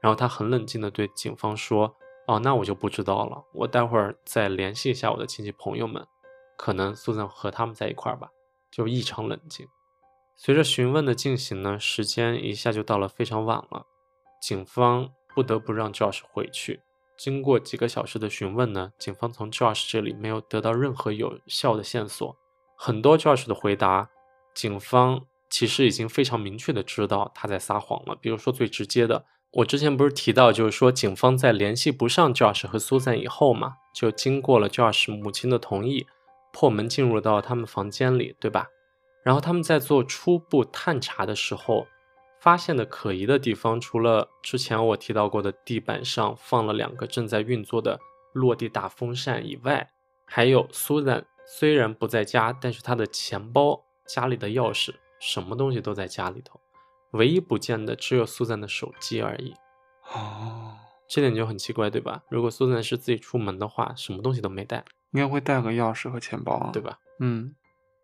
[0.00, 1.94] 然后他很冷静地对警方说
[2.26, 6.06] ：“哦，那我就不知道了，我待会儿再联系一下我的亲戚朋友们，
[6.56, 8.30] 可能苏珊和他们在一块儿吧。”
[8.72, 9.68] 就异常冷静。
[10.34, 13.84] 随着询问的进行呢，时间一下就到了非常晚了。
[14.40, 16.80] 警方不得不让 Josh 回去。
[17.18, 22.34] 经过几个小时的询问呢，警方从 Josh 这里没有得到任何有效的线索。
[22.84, 24.10] 很多 Josh 的回答，
[24.56, 28.16] 警方其实已经非常明确的知道他在撒谎了。
[28.20, 36.08] 比如说最直接的，我之前不是提到，就是说警方在联系不上 Josh 和 Susan 以后嘛，就经过了 Josh 母亲的同意，
[36.52, 38.66] 破门进入到他们房间里，对吧？
[39.22, 41.86] 然后他们在做初步探查的时候。
[42.40, 48.00] 发现的可疑的地方，除了之前我提到过的地板上放了两个正在运作的
[48.32, 49.88] 落地大风扇以外，
[50.26, 56.60] 还有 Susan 虽然不在家，但是他的钱包、家里的钥匙，什么东西都在家里头，
[57.12, 59.54] 唯一不见的只有苏赞的手机而已。
[60.14, 60.76] 哦，
[61.08, 62.22] 这点就很奇怪，对吧？
[62.28, 66.98] 如果苏赞是自己出门的话，什么东西都没带，应该会带个钥匙和钱包啊，对吧？
[67.20, 67.54] 嗯。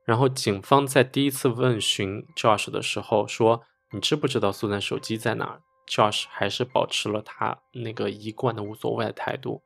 [0.04, 3.62] 然后警方在第一次问询 Josh 的时候说。
[3.90, 9.62] 你知不知道苏赞手机在哪儿？Josh 还是保持了他那个一贯的无所谓的态度，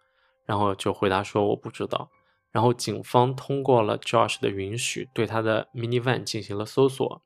[0.47, 2.09] 然后就回答说我不知道。
[2.53, 7.23] 然后警方通过了 Josh 的允许，对他的 minivan 进行了搜索。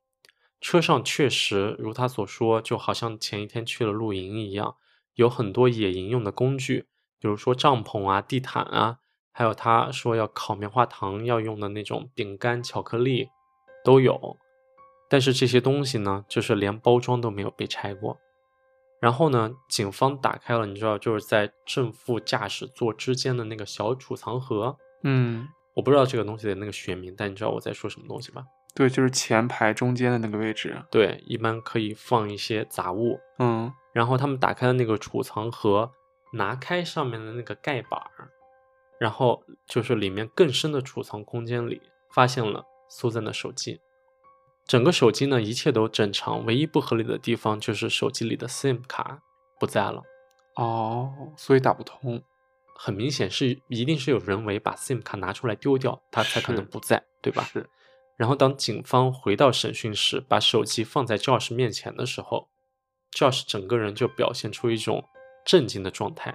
[0.60, 4.76] 车上确实如他所说，就好像前一天去了露营一样，
[5.14, 6.86] 有很多野营用的工具，
[7.18, 8.98] 比如说帐篷啊、地毯啊，
[9.32, 13.28] 还有他说要烤棉花糖要用的那种饼干、巧克力
[13.84, 14.38] 都有。
[15.10, 18.18] 但是这些东西呢，就是连包装都没有被拆过。
[19.00, 24.78] 然后呢，警方打开了，你知道，就是在正副驾驶座之间的那个小储藏盒。
[25.08, 28.42] 嗯，我不知道这个东西的那个学名，但你知道我在说什么东西吧？
[28.74, 30.76] 对，就是前排中间的那个位置。
[30.90, 33.20] 对，一般可以放一些杂物。
[33.38, 35.92] 嗯，然后他们打开的那个储藏盒，
[36.32, 38.28] 拿开上面的那个盖板儿，
[38.98, 41.80] 然后就是里面更深的储藏空间里，
[42.12, 43.80] 发现了苏珊的手机。
[44.66, 49.20] 整个手机呢，一切都正常，唯一不合理的地方就是手机里的 SIM 卡
[49.60, 50.02] 不在了。
[50.56, 52.20] 哦，所以打不通，
[52.78, 57.42] 很明显是一定是有人为把 SIM 卡拿出来丢掉，它才可能不在，对吧？
[57.44, 57.68] 是。
[58.16, 62.48] 然后当警方回到审讯室，把手机放在 Josh 面前的时候
[63.12, 65.04] ，Josh 整个人就表现出一种
[65.44, 66.34] 震惊的状态，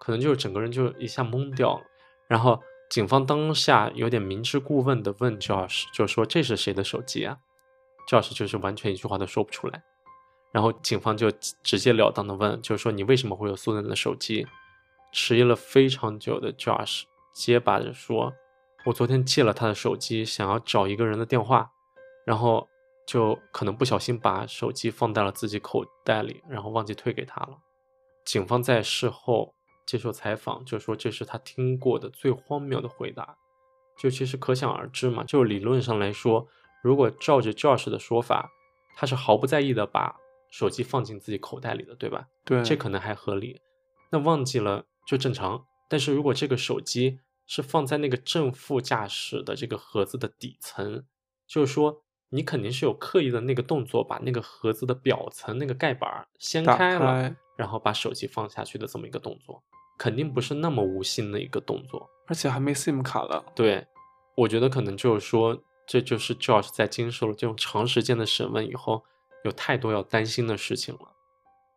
[0.00, 1.82] 可能就是整个人就一下懵掉了。
[2.28, 7.38] 然后警方当下有点明知故问的问 Josh，就说这是谁的手机啊
[8.08, 9.82] ？Josh 就是完全一句话都说不出来，
[10.52, 11.30] 然后警方就
[11.62, 14.46] 直截了当的问，就是说你为什么会有苏珊的手机？
[15.12, 18.32] 迟疑了非常久的 Josh 结巴着说
[18.86, 21.70] ：“我昨天借了他的手机，想要找一个人的电话，
[22.26, 22.68] 然后
[23.06, 27.58] 就可能不小心把手机放在了自己口袋里，然后忘记退给他了。”
[28.24, 29.54] 警方在事后
[29.86, 33.36] 接受采访就说这是他听过的最荒谬的回答，
[33.98, 36.46] 就其实可想而知嘛，就理论上来说。
[36.80, 38.50] 如果照着 Josh 的说法，
[38.96, 40.14] 他是毫不在意的把
[40.48, 42.28] 手机放进自己口袋里的，对吧？
[42.44, 43.60] 对，这可能还合理。
[44.10, 45.64] 那忘记了就正常。
[45.88, 51.02] 但是如果这个手机是放在那个正副驾驶的这个盒子的底层，
[51.46, 59.62] 就是说你肯定是有刻意的那个动作，把那个盒子的表层那个盖板掀开了，然后把手机放下去的这么一个动作，
[59.98, 63.42] 肯定不是那么无心的一个动作，而且还没 SIM 卡了。
[63.56, 63.86] 对，
[64.36, 65.58] 我觉得可能就是说。
[65.90, 69.02] 这就是 Josh 在经受了这种长时间的审问以后，
[69.42, 71.00] 有太多要担心的事情了。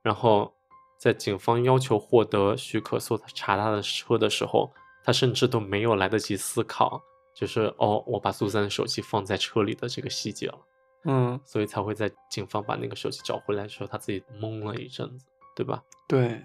[0.04, 0.54] 然后，
[1.02, 4.71] 在警方要求获得许可搜查他的车的时候，
[5.04, 7.02] 他甚至都没有来得及思考，
[7.34, 10.60] 就是哦，我把苏珊的手机放在车里的这个细节了。
[11.06, 15.25] 嗯，所以才会在警方把那个手机找回来的时候，他自己懵了一阵子，
[15.56, 15.82] 对吧？
[16.08, 16.40] 对。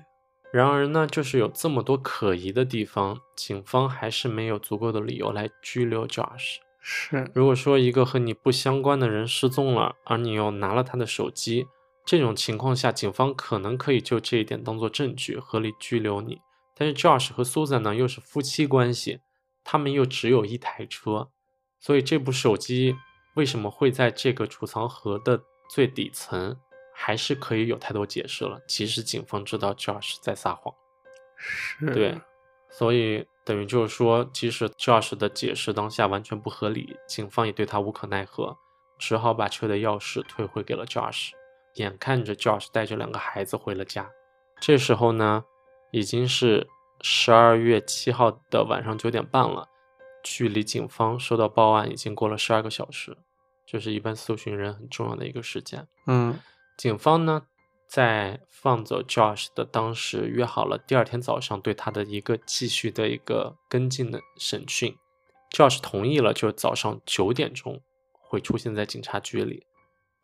[0.51, 6.57] 然而呢，就是有这么多可疑的地方，警方还是没有足够的理由来拘留 Josh。
[6.81, 11.67] 是，如果说一个和你不相关的人失踪了，而你又拿了他的手机，
[12.07, 16.41] 这种情况下，警方可能可以就这一点当做证据，合理拘留你。
[16.75, 19.21] 但是 Josh 和 Susan 呢，又是夫妻关系，
[19.65, 21.31] 他们又只有一台车，
[21.81, 22.97] 所以这部手机
[23.35, 26.57] 为什么会在这个储藏盒的最底层，
[26.95, 28.61] 还是可以有太多解释了。
[28.69, 30.73] 其实警方知道 Josh 在撒谎，
[31.37, 32.21] 是对。
[32.71, 38.57] 所以等于就是说，即使 Josh 的解释当下完全不合理，警方也对他无可奈何，
[38.99, 41.31] 只好把车的钥匙退回给了 Josh。
[41.77, 44.11] 眼看着 Josh 带着两个孩子回了家，
[44.61, 45.45] 这时候呢，
[45.91, 46.67] 已经是
[47.01, 49.69] 十二月七号的晚上九点半了，
[50.23, 53.17] 距离警方收到报案已经过了十二个小时，
[53.67, 55.87] 这是一般搜寻人很重要的一个时间。
[56.07, 56.39] 嗯
[56.77, 57.43] 警方呢，
[57.89, 64.97] 在放走 Josh 的当时约好了第二天早上对他的一个继续的一个跟进的审讯。
[65.51, 67.81] Josh 同意了，就是早上九点钟
[68.13, 69.65] 会出现在警察局里，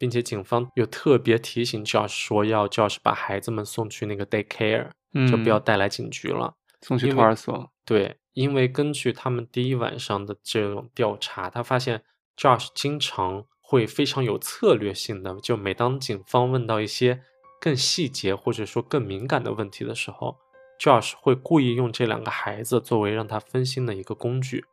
[0.02, 6.54] 并且警方又特别提醒 Josh 说要 Josh 把孩子们送去那个 daycare，嗯，就不要带来警局了。
[6.80, 7.70] 送去托儿所。
[7.84, 12.02] 对，因为根据他们第一晚上的这种调查，他发现
[12.36, 17.22] Josh 经常会非常有策略性的，就每当警方问到一些
[17.60, 20.36] 更细节或者说更敏感的问题的时候
[20.80, 24.64] ，Josh 会故意用这两个孩子作为让他分心的一个工具，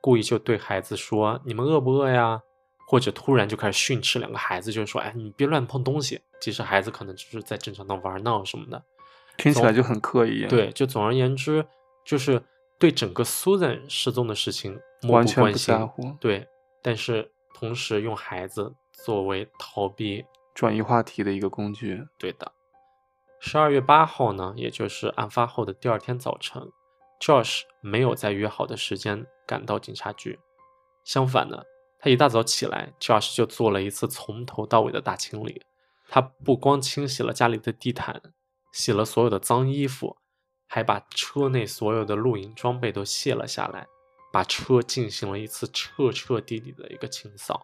[0.00, 2.40] 故意就对孩子说：“你们饿不饿呀？”
[2.90, 8.82] 或者突然就开始训斥两个孩子，就是说：“哎，你别乱碰东西。”其实孩子可能就是在正常的玩闹什么的。
[9.38, 11.64] 听起来就很刻意。，对，就总而言之，
[12.04, 12.42] 就是
[12.80, 16.48] 对整个 Susan 失踪的事情漠完全不不关心在乎，对，
[16.82, 18.74] 但是同时用孩子
[19.04, 22.02] 作为逃避，转移话题的一个工具。
[22.18, 22.50] 对的。
[23.38, 26.60] 十二月八号呢，也就是案发后的第二天早晨
[27.20, 30.40] ，Josh 没有在约好的时间赶到警察局，
[31.04, 31.62] 相反呢，
[32.00, 35.62] 他一大早起来，Josh 就做了一次从头到尾的大清理。
[36.08, 38.20] 他不光清洗了家里的地毯，
[38.72, 40.16] 洗了所有的脏衣服，
[40.66, 43.86] 还把车内所有的露营装备都卸了下来，
[44.32, 47.62] 把车进行了一次彻彻底底的一个清扫。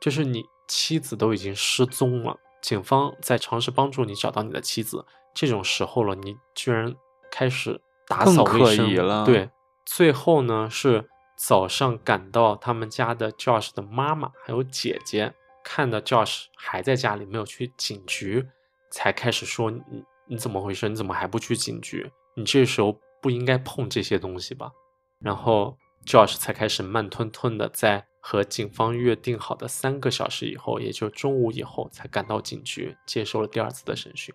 [0.00, 5.04] 就是你妻子都已经失踪了，警方在尝试帮助你找到你的妻子，
[5.34, 6.94] 这种时候了，你居然
[7.28, 9.50] 开始打扫卫生了对，
[9.84, 11.09] 最后呢是
[11.40, 15.32] 早上赶到他们家的 Josh 的妈妈还有姐姐，
[15.64, 18.46] 看到 Josh 还在家里没有去警局，
[18.90, 20.86] 才开始说你你怎么回事？
[20.90, 22.12] 你怎么还不去警局？
[22.36, 24.70] 你这时候不应该碰这些东西吧？
[25.18, 34.34] 然后 Josh 才开始慢吞吞的在和警方约定好的三个小时以后，也就中午以后，才赶到警局接受了第二次的审讯。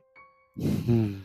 [0.87, 1.23] 嗯，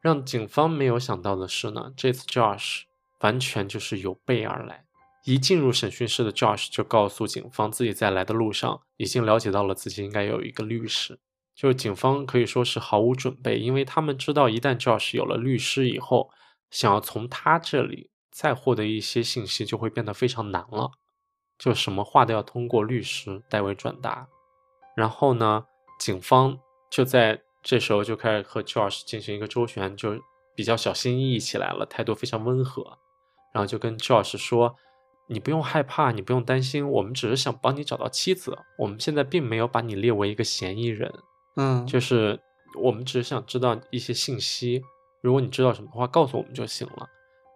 [0.00, 2.84] 让警方没有想到的是呢，这次 Josh
[3.20, 4.86] 完全就是有备而来。
[5.24, 11.18] 一进入审讯室的 Josh 就告诉警方，自己在来的路上已经了解到了自己应该有一个律师。
[11.54, 16.30] 就是警方可以说是毫无准备，因为他们知道一旦 Josh 有了律师以后，
[16.70, 20.92] 想要从他这里再获得一些信息就会变得非常难了。
[21.58, 24.26] 就什么话都要通过律师代为转达。
[24.96, 25.66] 然后呢，
[25.98, 26.58] 警方
[26.90, 30.18] 就在这时候就开始和 Josh 进行一个周旋，就
[30.54, 32.98] 比较小心翼翼起来了，态度非常温和。
[33.52, 34.76] 然后就跟 Josh 说
[35.30, 41.12] ：“你不用害怕，你不用担心，我们只是想帮你找到妻子，我们现在并没有把你列为一个嫌疑人，
[41.56, 42.38] 嗯，就是
[42.82, 44.82] 我们只是想知道一些信息，
[45.22, 47.08] 如果你知道什么的话，告诉我们就行了。”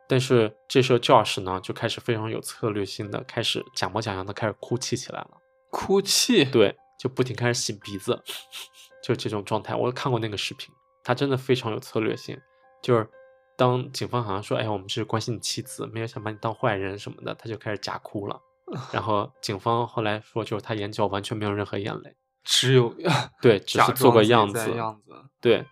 [0.07, 5.31] 但是这时候 Josh 呢，就开始非常有策略性的开始假模假样的开始哭泣起来了。
[5.71, 6.45] 哭泣。
[6.45, 8.23] 对，就不停开始擤鼻子，
[9.03, 9.75] 就这种状态。
[9.75, 10.73] 我看过那个视频，
[11.03, 12.39] 他真的非常有策略性。
[12.83, 13.09] 就是
[13.57, 18.41] 当警方好像说：“哎，我们是关心你妻子，没有想把你当坏人什么的”，他就开始假哭了。
[18.93, 22.95] 然后警方后来说，就是他眼角完全没有任何眼泪，只有
[23.41, 24.75] 对，只是做个样子。
[24.75, 25.13] 样子。
[25.41, 25.65] 对，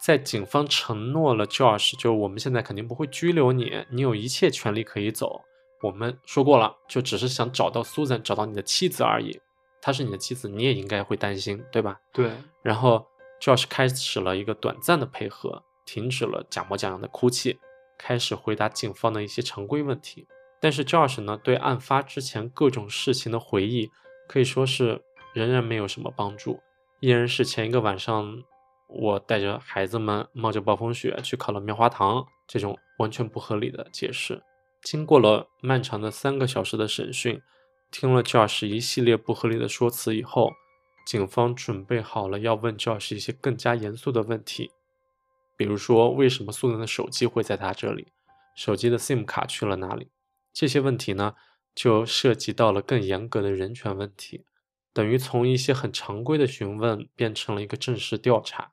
[0.00, 5.42] 在警方承诺了 Josh，就是我们现在肯定不会拘留你，你有一切权利可以走。
[5.82, 9.40] 我们说过了，就只是想找到 Susan，找到你的妻子而已。
[9.80, 11.98] 她是你的妻子，你也应该会担心，对吧？
[12.12, 12.30] 对，
[12.62, 13.06] 然后
[13.40, 17.58] Josh 开始了一个短暂的配合，停止了假模假样的哭泣，
[17.96, 20.26] 开始回答警方的一些常规问题。
[20.60, 23.90] 但是 Josh 呢，对案发之前各种事情的回忆
[24.26, 26.60] 可以说是仍然没有什么帮助，
[27.00, 28.42] 依然是前一个晚上
[28.88, 34.42] 我带着孩子们冒着暴风雪去烤了棉花糖这种完全不合理的解释。
[34.82, 37.40] 经过了漫长的三个小时的审讯，
[37.90, 40.52] 听了 Josh 一系列不合理的说辞以后，
[41.04, 44.70] 警方准备好了要问 Josh 一些更加严肃的问题，
[45.56, 48.08] 比如说为什么素能的手机会在他这里，
[48.54, 50.08] 手机的 SIM 卡去了哪里？
[50.52, 51.34] 这些问题呢，
[51.74, 54.44] 就涉及到了更严格的人权问题，
[54.92, 58.72] 等于从一些很常规的询问变成了一个正式调查。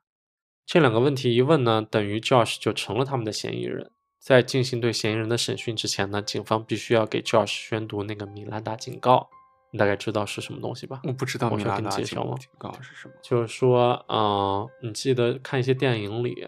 [0.66, 3.90] 这两个问题一问呢，等于 Josh 就成了他们的嫌疑人。
[4.18, 9.28] 在进行对嫌疑人的审讯之前呢，警方必须要给 Josh 宣读那个米兰达警告。
[9.70, 11.02] 你大概知道是什么东西吧？
[11.04, 12.16] 我不知道米兰达警
[12.56, 13.14] 告是什么。
[13.20, 16.46] 就是说，嗯、你记得看一些电影里，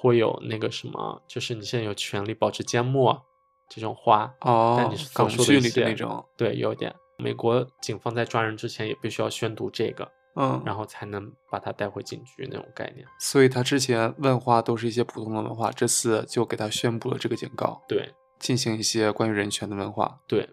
[0.00, 3.20] 会有那个什么，就是你现在有权利保持缄默
[3.68, 6.94] 这种话，但哦你，是港说的一剧里的那种，对，有点。
[7.18, 13.04] 美国警方在抓人之前也必须要宣读这个，嗯，然后才能把他带回警局那种概念。
[13.18, 20.20] 所以他之前问话都是一些普通的问话，这次就给他宣布了这个警告，对进行一些关于人权的问话。
[20.28, 20.48] 对，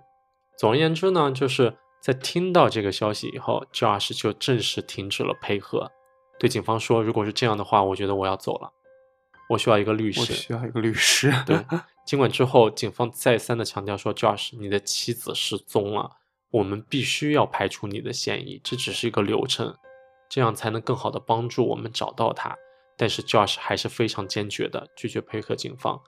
[0.58, 5.92] 总而言之呢，就是在听到这个消息以后，Josh 就正式停止了配合，
[6.40, 8.72] 对警方说：“如果是这样的话，我觉得我要走了，
[9.50, 11.34] 我需要一个律师我。”需要一个律师。
[11.46, 11.58] 对，
[12.06, 16.10] 尽管之后警方再三的强调说，Josh，你的妻子失踪了，
[16.52, 19.76] 我们必须要排除你的嫌疑，这只是一个流程，
[20.30, 22.56] 这样才能更好的帮助我们找到他。
[22.98, 26.02] 但是 Josh 还是非常坚决的拒绝配合警方，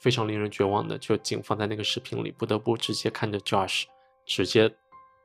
[0.00, 3.84] 非常令人绝望的，就警方在那个视频里不得不直接看着 Josh
[4.24, 4.74] 直接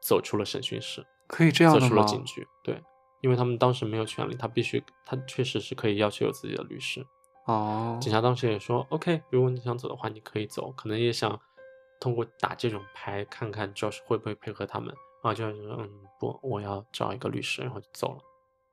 [0.02, 1.88] 走出了审讯室，可以这样走？
[1.88, 2.46] 出了警局。
[2.64, 2.82] 对，
[3.22, 7.06] 因为他们当时没有权利，他必须，他确实是可以要求有自己的律师。
[7.50, 11.40] 哦，警察当时也说，OK，如果你想走的话，你可以走，可能也想
[12.00, 14.90] 通过打这种牌看看 Josh 会不会配合他们。
[15.24, 15.90] 然后就是说，嗯，
[16.20, 18.20] 不，我要找一个律师，然后就走了。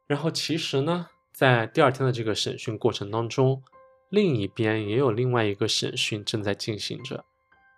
[0.06, 3.62] 然后其实呢，在第二天的这个审讯过程当中，
[4.10, 7.24] 另一边也有另外一个审讯正在进行着。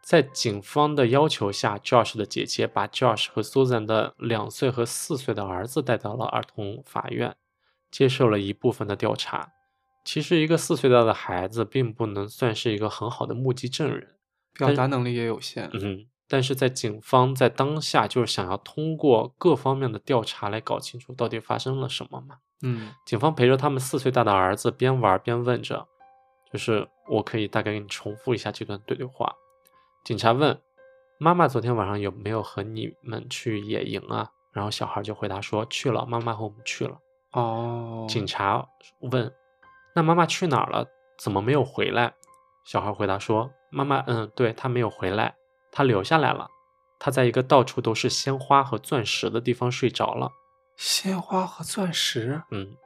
[0.03, 7.37] 在警方的要求下，Josh 的姐姐把 Josh 和 Susan 的两岁和四岁的儿子带到了儿童法院，
[7.89, 9.53] 接受了一部分的调查。
[10.11, 14.17] 其实，一个四岁大的孩子并不能算是一个很好的目击证人，
[14.55, 15.69] 表达能力也有限。
[15.75, 22.39] 嗯，但是在警方在当下就是想要通过各方面的调查来搞清楚到底发生了什么嘛。
[22.63, 25.87] 嗯警方陪着他们四岁大的儿子边玩边问着，
[26.51, 29.31] 就是我可以大概给你重复一下这段对对话。
[30.05, 30.59] 警察问
[31.21, 36.99] ：“妈妈昨天晚上有没有和你们去野营啊？”然后小孩就回答说：“去了，妈妈和我们去了。”
[37.33, 38.67] 哦，警察
[39.01, 39.31] 问
[39.95, 40.87] ：“那妈妈去哪儿了？
[41.19, 42.15] 怎么没有回来？”
[42.65, 45.35] 小孩回答说：“妈妈，嗯，对，她没有回来，
[45.73, 46.49] 她留下来了。
[46.99, 50.31] 她在一个到处都是鲜花和钻石的地方睡着了。
[50.77, 52.77] 鲜花和钻石，嗯，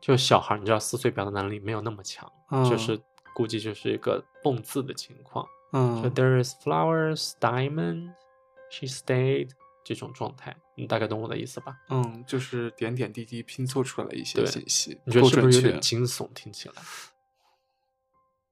[0.00, 3.00] 就小孩，你知道四岁表达能力没有那么强，就嗯是
[3.34, 5.44] 估计就是一个蹦字的情况。
[5.72, 8.10] 就嗯 There is flowers, diamond,
[8.70, 9.50] she stayed
[9.88, 11.74] 这种状态，你大概懂我的意思吧？
[11.88, 16.28] 嗯，就是点点滴滴拼凑出来的一些信息，你觉得是不是有点确惊悚？
[16.34, 16.74] 听起来，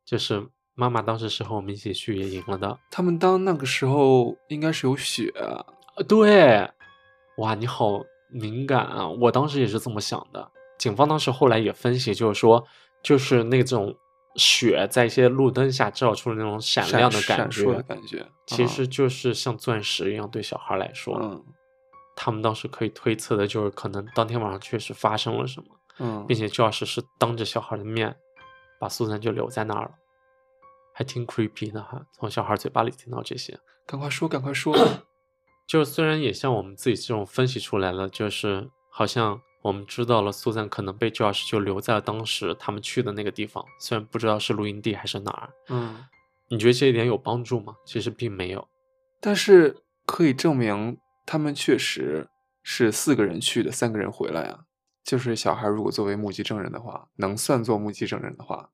[0.03, 2.78] 就是妈妈当时是和我们一起去野营了的。
[2.91, 5.61] 他们当那个时候应该是有雪，啊，
[6.09, 6.70] 对，
[7.37, 9.07] 哇，你好敏感啊！
[9.07, 10.51] 我当时也是这么想的。
[10.78, 12.66] 警方当时后来也分析，就是说，
[13.03, 13.95] 就是那种
[14.37, 21.45] 雪在一些路灯下照出了那种闪亮的感闪的觉，感觉，其实就是像钻石一样，对小孩来说，嗯
[22.18, 25.66] 他们当时可以推测的就是，可能当天晚上确实发生了什么，
[25.99, 28.16] 嗯，并且 Josh 是当着小孩的面
[28.80, 29.91] 把苏珊就留在那儿了，
[30.95, 32.07] 还挺 creepy 的哈。
[32.12, 34.74] 从小孩嘴巴里听到这些，赶快说，赶快说，
[35.68, 45.51] 就是虽然也像我们自己这种分析出来了，就是好像我们知道了苏珊可能被 Josh 就留在了当时他们去的那个地方，虽然不知道是露营地还是哪儿。
[45.71, 46.05] 嗯，
[46.47, 47.75] 你觉得这一点有帮助吗？
[47.85, 48.69] 其实并没有。
[49.21, 50.97] 但是可以证明
[51.27, 52.29] 他们确实
[52.62, 54.61] 是四个人去的，三个人回来啊。
[55.03, 58.71] 就是小孩如果作为目击证人的话，能算作目击证人的话，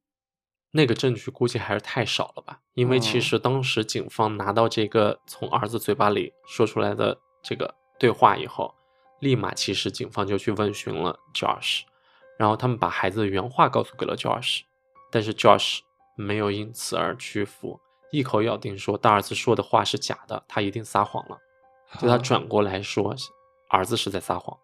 [0.72, 2.60] 那个证据估计还是太少了吧？
[2.74, 8.74] 因为其哦实当时警方拿到这个从儿子嘴巴里说出来的这个对话以后，
[9.22, 11.82] 立马其实警方就去问询了 Josh，
[12.36, 14.62] 然后他们把孩子的原话告诉给了 Josh，
[15.12, 15.78] 但是 Josh
[16.16, 17.78] 没有因此而屈服，
[18.10, 21.38] 一口咬定说大儿子说的话是假的，他一定撒谎了，
[22.00, 23.14] 就他啊转过来说
[23.68, 24.58] 儿子是在撒谎。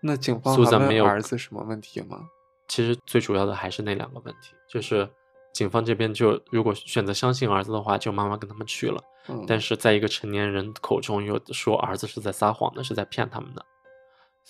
[0.00, 2.28] 那警方还苏珊没有问儿子什么问题吗？
[2.68, 5.10] 其实最主要的还是那两个问题，就是
[5.52, 9.02] 警方这边就如果选择相信儿子的话，就妈妈跟他们去了。
[9.26, 13.66] 嗯，但是在一个成年人口中又说儿子是在撒谎的，是在骗他们的，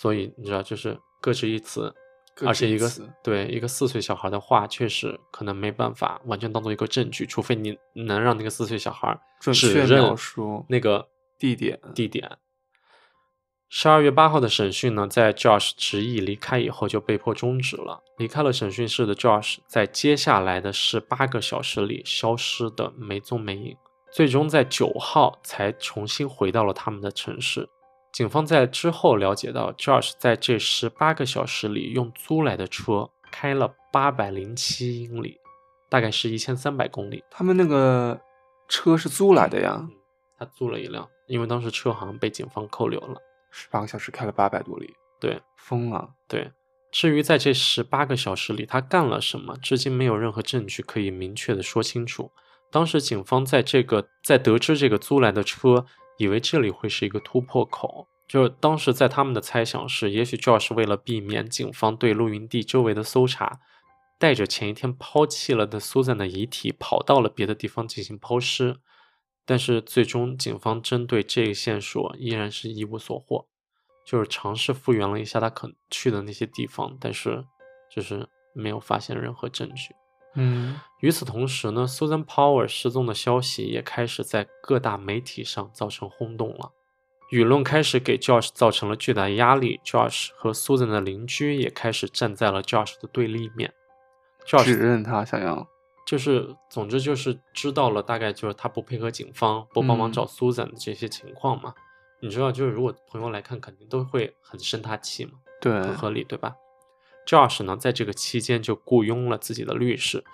[0.01, 1.93] 所以你知道，就是各执一词，
[2.37, 2.89] 各而且一个
[3.21, 12.39] 对一个四岁小孩的话，确实可能没办法完全当做一个证据，除非你能让那个四岁小孩准指确描认述那个地点地点。
[13.69, 18.01] 十二月八号的审讯呢，在 Josh 执意离开以后就被迫终止了。
[18.19, 23.77] 离开了审讯室的 Josh，在接下来的十八个小时里消失的没踪没影，
[24.13, 27.69] 最终在九号才重新回到了他们的城市。
[28.13, 35.39] 警方在之后了解到，Josh 在这十八个小时里用租来的车开了八百零七英里，
[35.89, 37.23] 大概是一千三百公里。
[37.31, 38.19] 他们那个
[38.69, 39.91] 车是租来的呀嗯，，
[40.39, 43.21] 他租了一辆，因为当时车好像被警方扣留了。
[43.51, 46.11] 十八个小时开了八百多里，对，疯了。
[46.27, 46.51] 对，
[46.91, 52.33] 至于在这十八个小时里他干了什么，至今没有任何证据可以明确的说清楚。
[52.71, 55.87] 当时警方在这个在得知这个租来的车，
[56.19, 58.07] 以为这里会是一个突破口。
[58.29, 63.61] 就是当时在他们的猜想是，也许 Josh 为了避免警方对露营地周围的搜查，
[64.19, 68.77] 带着前一天抛弃了的 Susan 的遗体跑到了别的地方进行抛尸。
[69.47, 73.49] 但是最终，警方针对这个线索依然是一无所获，
[74.05, 77.43] 就是尝试复原了一下他可去的那些地方，但是
[77.91, 79.95] 就是没有发现任何证据。
[80.39, 86.71] 嗯，与此同时呢，Susan Power 失踪的消息也开始在各大媒体上造成轰动了。
[87.31, 93.75] 舆论开始给 Josh 造成了巨大压力，Josh 和 Susan 的邻居也开始站在了 Josh 的对立面。
[94.47, 95.69] 指 Josh 认他想要，
[96.07, 101.75] 就是，总之就是知道了，大概就是他不配合警方，不帮忙嗯找 Susan 的这些情况嘛。
[102.21, 106.55] 你知道，就是如果朋友来看，肯定都会很生他气嘛，对，不合理，对吧
[107.29, 110.25] ？Josh 呢，在这个期间就雇佣了自己的律师，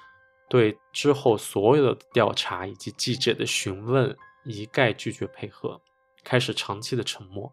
[0.48, 5.80] 对之后所有的调查以及记者的询问一概拒绝配合，
[6.22, 7.52] 开始长期的沉默。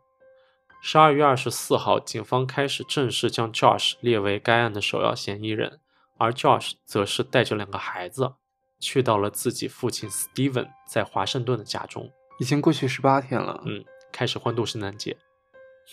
[0.84, 5.80] 十二月二十四号，警方开始正式将 Josh 列为该案的首要嫌疑人，
[6.20, 8.34] 而 Josh 则是带着两个孩子
[8.80, 15.18] 去到了自己父亲 Steven 在华盛顿的家中，已经过去十八天了，嗯，开始欢度圣诞节。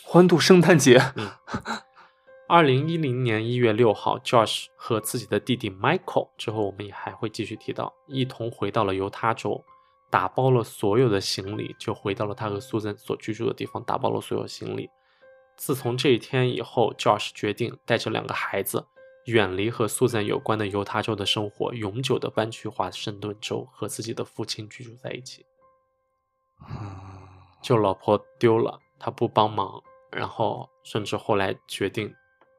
[0.05, 1.01] 欢度圣诞节，
[2.49, 9.63] 二零一零年一月六号，Josh 和自己的弟弟 Michael，之后我们也还会继续提到，一同回到了犹他州，
[10.09, 14.89] 打包了所有的行李，就回到了他和 Susan 所居住的地方，打包了所有行李。
[15.59, 18.87] 自从这一天以后，Josh 决定带着两个孩子，
[19.27, 25.45] 远离和 Susan 有关的犹他州的生活，永久的搬去华盛顿州，和自己的父亲居住在一起。
[27.61, 32.15] 就老婆丢了，他不帮忙，然后甚至后来决定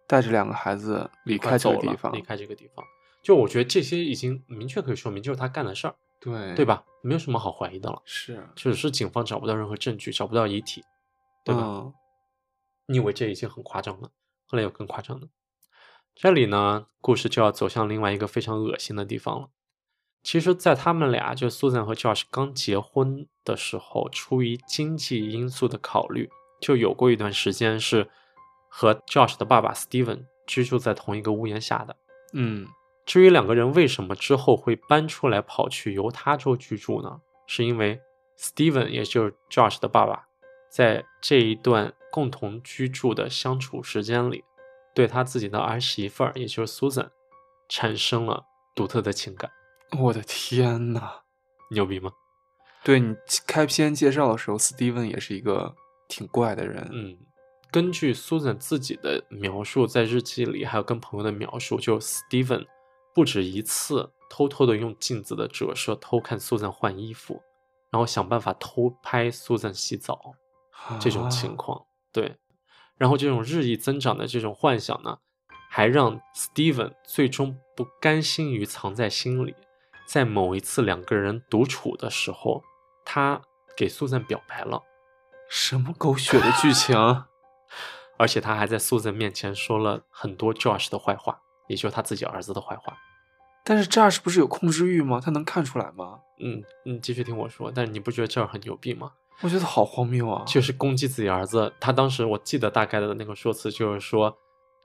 [0.10, 2.84] 带着两个孩子离开这个地方，离开这个地方。
[3.24, 6.66] 就我觉得这些已经明确可以说明，就是他干的事儿，对对？
[6.66, 6.84] 吧？
[7.04, 10.84] 没有什么好怀疑的了，是，只是警方找不到任何证据，找不到遗体，
[11.46, 11.62] 对吧？
[11.64, 11.94] 嗯
[12.92, 14.10] 你以为这已经很夸张了，
[14.48, 15.28] 后来有更夸张的。
[16.16, 19.50] 这里呢，故事就要走向另外一个非常恶心的地方了。
[20.24, 28.10] 其实，在他们俩就 Susan 和 Josh 刚结婚的时候，出于经济因素的考虑，就有过一段时间是
[28.70, 31.96] 和 Josh 的爸爸 Steven 居住在同一个屋檐下的。
[32.34, 32.68] 嗯
[33.06, 37.20] 至于两个人为什么之后会搬出来跑去犹他州居住呢？
[37.48, 38.00] 是因为
[38.38, 40.28] Steven 也就是 Josh 的爸爸，
[40.70, 44.44] 在这一段共同居住的相处时间里，
[44.94, 47.10] 对他自己的儿媳妇儿，也就是 Susan，
[47.68, 48.46] 产生了
[48.76, 49.52] 独特的情感。
[50.00, 51.22] 我的天呐！
[51.72, 52.12] 牛逼吗？
[52.84, 53.16] 对你
[53.48, 55.76] 开篇介绍的时候，Steven 也是一个
[56.08, 57.18] 挺怪的人，嗯，
[57.72, 62.66] 根据 Susan 自己的描述，在日记里还有跟朋友的描述，就 Steven
[63.14, 67.44] 不止一次偷偷的用镜子的折射偷看 Susan 换衣服，
[67.92, 70.34] 然后想办法偷拍 Susan 洗澡
[71.00, 71.86] 这种情啊况。
[72.12, 72.38] 对，
[72.98, 75.20] 然后这种日益增长的这种幻想呢，
[75.70, 79.54] 还让 Steven 最终不甘心于藏在心里，
[80.08, 82.64] 在某一次两个人独处的时候，
[83.06, 83.44] 他
[83.78, 84.82] 给 Susan 表白了。
[85.48, 86.96] 什么狗血的剧情？
[88.20, 91.40] 而且他还在 Susan 面前说了很多 Josh 的坏话，
[91.70, 92.98] 也就是他自己儿子的坏话。
[93.64, 95.22] 但是 Josh 不是有控制欲吗？
[95.24, 96.20] 他能看出来吗？
[96.40, 99.14] 嗯，你继续听我说，但是你不觉得这儿很牛逼吗？
[99.42, 100.44] 我觉得好荒谬啊！
[100.46, 101.72] 就是攻击自己儿子。
[101.80, 104.38] 他当时我记得大概的那个说辞就是说，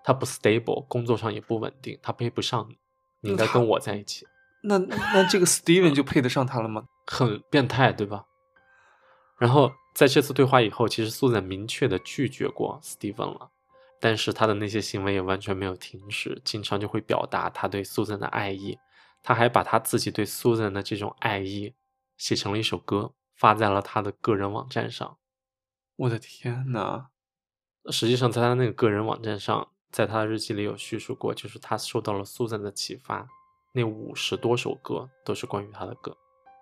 [0.05, 2.78] 他不 stable，工作上也不稳定，他配不上你，
[3.22, 4.24] 你应该跟我在一起。
[4.62, 6.85] 那那这个 Steven 就配得上他了吗？
[7.07, 8.26] 很变态，对吧？
[9.39, 13.51] 然后在这次对话以后，其实苏珊明确的拒绝过 Steven 了，
[14.01, 18.77] 但是他的那些行为也完全没有停止，经常就会表达他对苏珊的爱意。
[19.23, 21.73] 他还把他自己对苏珊的这种爱意
[22.19, 25.17] 写成了一首歌，发在了他的个人网站上。
[25.97, 27.07] 我的天呐！
[27.91, 33.27] 实际上，在他那个个人网站上，在他的日记里有叙述过，就是他受到了苏珊的启发，
[33.73, 36.17] 那五十多首歌都是关于他的歌。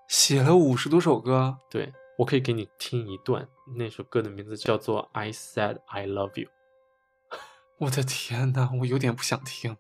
[0.06, 6.48] 写了五十多首歌，对我可以给你听一段，那首歌的名字叫做《I Said I Love You》，
[7.78, 9.76] 我的天呐，我有点不想听，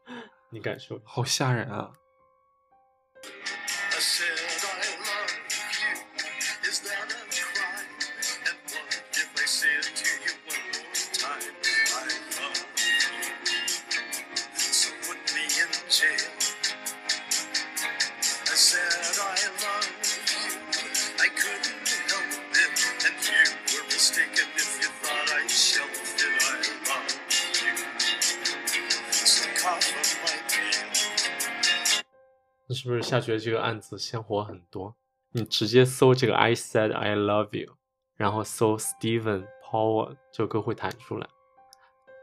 [0.50, 1.00] 你感受。
[1.04, 1.92] 好吓人啊！
[32.82, 34.96] 是不是下觉得这个案子鲜活很多？
[35.30, 37.74] 你直接搜这个 “I said I love you”，
[38.16, 41.28] 然后搜 Steven Power，这首歌会弹出来。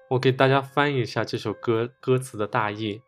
[0.10, 3.02] 我给大家翻译一下这首歌歌词的大意：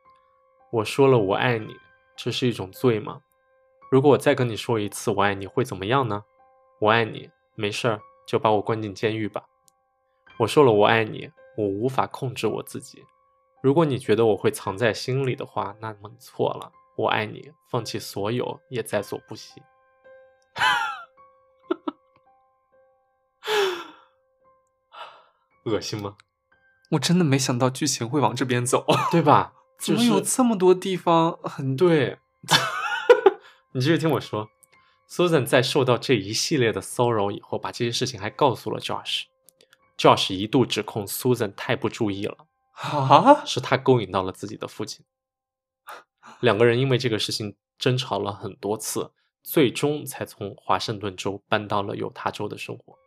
[0.71, 1.75] 我说了我爱你，
[2.15, 3.21] 这是一种罪吗？
[3.91, 6.23] 如果我再跟你说一次我爱你，会怎么样呢？
[6.79, 9.43] 我爱你，没事儿，就把我关进监狱吧。
[10.39, 13.03] 我说了我爱你，我无法控制我自己。
[13.61, 16.71] 如果你觉得我会藏在心里的话，那么你错了。
[17.01, 19.61] 我爱你，放弃所有也在所不惜。
[25.65, 26.15] 恶心吗？
[26.91, 29.53] 我真的没想到剧情会往这边走，对吧？
[29.79, 32.19] 怎么有这么多地方很对，
[33.73, 34.49] 你继续听我说。
[35.09, 39.23] Susan 在受到这一系列的骚扰以后，把这些事情还告诉了 Josh。
[39.97, 42.37] Josh 一度指控 Susan 太不注意了，
[42.73, 43.43] 啊？
[43.45, 45.05] 是他勾引到了自己的父亲。
[46.39, 49.11] 两个人因为这个事情争吵了很多次，
[49.43, 52.97] 最终才从华盛顿州搬到了犹他州的生活。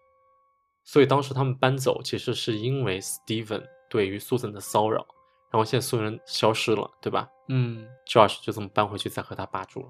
[0.84, 5.06] 所以当时他们搬走，其实是因为 Steven 对于 Susan 的骚扰，
[5.50, 9.86] 然后现在 Susan 消失了，对吧嗯，？Josh 就这么搬回去，再和他爸住了。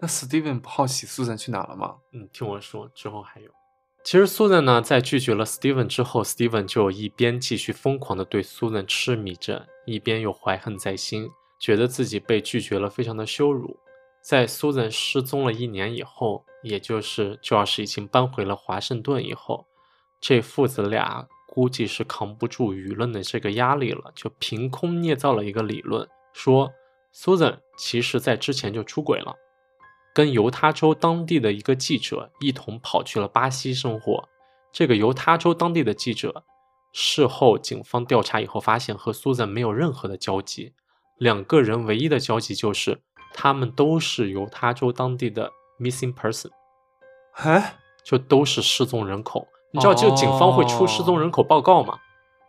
[0.00, 1.96] 那 Steven 不好奇 Susan 去哪了吗？
[2.12, 3.50] 嗯，听我说，之后还有。
[4.04, 11.28] 其实 Susan 呢，在拒绝了 Steven 之后，Steven 就一边继续疯狂的对 Susan 痴迷着，一边又怀恨在心，
[11.58, 13.78] 觉得自己被拒绝了，非常的羞辱。
[14.22, 19.66] 在 Susan 失踪了一年以后，也就是 Josh 已经搬回了华盛顿以后，
[20.20, 26.72] 这父子俩估计是扛不住舆论的这个压力了，就凭空捏造了一个理论，说
[27.14, 29.34] Susan 其实在之前就出轨了。
[30.12, 34.28] 跟犹他州当地的一个记者一同跑去了巴西生活。
[34.72, 36.44] 这个犹他州当地的记者
[36.92, 40.72] 事后警方调查以后发现和 Susan 没有任何的交集，
[41.18, 43.00] 两个人唯一的交集就是
[43.32, 46.50] 他们都是犹他州当地的 missing person，
[47.34, 49.46] 哎，就都是失踪人口。
[49.72, 51.98] 你知道，就警方会出失踪人口报告吗？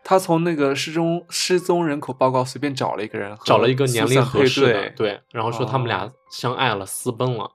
[0.03, 7.51] 他从那个失踪失踪人口报告随便找了一个人找了一个年龄合适的，对，然后说他们俩哦相爱了，私奔了。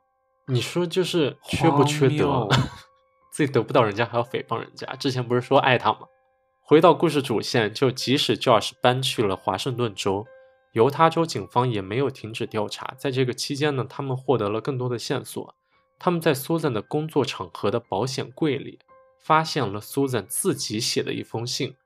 [0.48, 2.46] 你说就是缺不缺德？
[3.32, 6.00] 自己得不到人家还要诽谤人家，之前不是说爱他吗？
[6.60, 10.26] 回到故事主线，就即使 Josh 搬去了华盛顿州，
[10.72, 12.94] 犹他州警方也没有停止调查。
[12.98, 15.54] 在这个期间呢，他们获得了更多的线索。
[15.98, 18.80] 他们在 Susan 的工作场合的保险柜里
[19.20, 21.76] 发现了 Susan 自己写的一封信。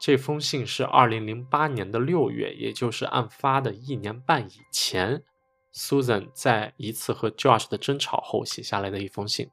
[0.00, 5.22] 这封信是2008年的六月，也就是案发的一年半以前
[5.72, 9.48] ，Susan 在一次和 Josh 的争吵后写下来的一封信。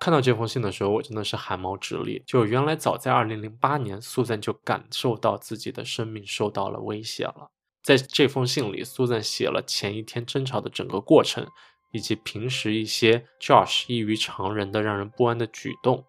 [0.00, 2.24] 看到这封信的时候，我真的是汗毛直立。
[2.26, 7.50] 就原来早在2008年，Susan 就感受到自己的生命受到了威胁了。
[7.82, 11.46] 在这封信里，Susan 写了前一天争吵的整个过程，
[11.92, 16.04] 以及平时一些 Josh 异于常人的让人不安的举动。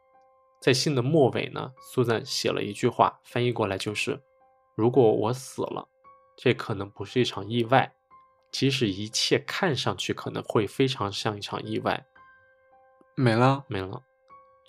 [0.61, 4.21] 在信的末尾呢，苏赞写了一句话，翻译过来就是
[4.75, 5.87] ：“如果我死了，
[6.37, 7.93] 这可能不是一场意外，
[8.51, 12.05] 即使一切看上去可能会非常像一场意外。
[13.15, 14.03] 没了”，没了，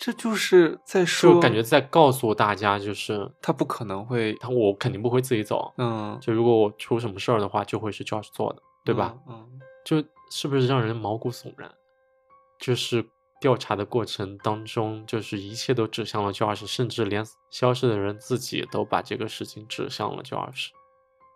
[0.04, 9.14] 这就是在说，就感觉在告诉大家，就是他不可能会，他我肯定不会自己走，嗯，就如果我出什么事儿的话，就会是 Josh 做的，对吧？
[9.28, 9.48] 嗯？
[9.52, 11.72] 嗯，就是不是让人毛骨悚然？
[12.58, 13.06] 就是
[13.40, 20.70] 调查的过程当中，就是一切都指向了 Josh，甚至连消失的人自己都把这个事情指向了 Josh。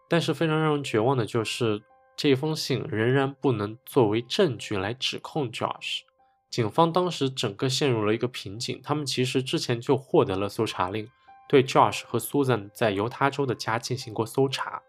[0.08, 1.80] 但是非常让人绝望的就是，
[2.16, 6.00] 这封信仍然不能作为证据来指控 Josh。
[6.48, 11.08] 警方当时整个陷入了一个瓶颈，他们其实之前就获得了搜查令，
[11.48, 14.82] 对 Josh 和 Susan 在犹他州的家进行过搜查。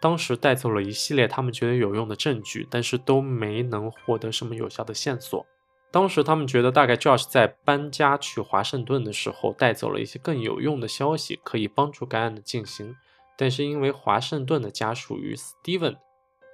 [0.00, 5.44] 当时带走了一系列他们觉得有用的证据，但是都没能获得什么有效的线索。
[5.90, 12.94] 当时他们觉得大概 Josh 在搬家去华盛顿的时候带走了一些更有用的消息，可以帮助该案的进行。
[13.36, 15.96] 但是因为华盛顿的家属于 Steven，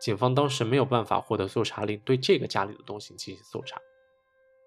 [0.01, 3.79] 警方当时没有办法获得搜查令，对这个家里的东西进行搜查。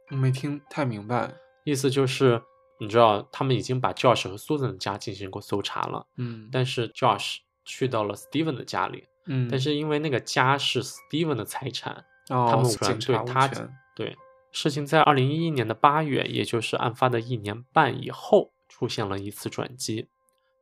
[0.09, 1.33] 我没听太明白，
[1.65, 2.41] 意思就是，
[2.79, 14.15] 你知道他们已经把 Josh 和 Susan 的家进行过搜查了，嗯，但是 Josh 去到了 Steven 的家里，嗯，但是因为那个家是 Steven 的财产，哦，他们无检权对他权对，
[14.51, 20.07] 事情在二零一一年的八月，也就是案发的一年半以后，出现了一次转机。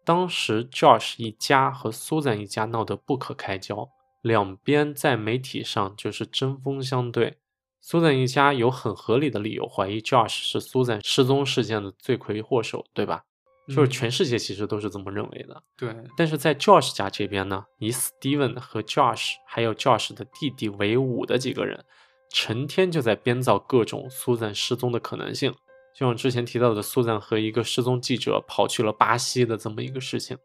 [0.03, 3.89] 当时 Josh 一家和 Susan 一家闹得不可开交，
[4.21, 7.37] 两边在媒体上就是针锋相对。
[7.85, 13.25] Susan 一家有很合理的理由怀疑 Josh 是 Susan 失踪事件的罪魁祸首，对吧？
[13.67, 15.61] 就是嗯全世界其实都是这么认为的。
[15.77, 21.85] 对，但是在 Josh 家这边呢，以 Steven 和 Josh 还有 Josh 的弟弟为伍的几个人，
[22.31, 25.51] 成天就在编造各种 Susan 失踪的可能性，
[25.95, 30.37] 就像之前提到的 Susan 和一个失踪记者跑去了巴西的这么一个事情。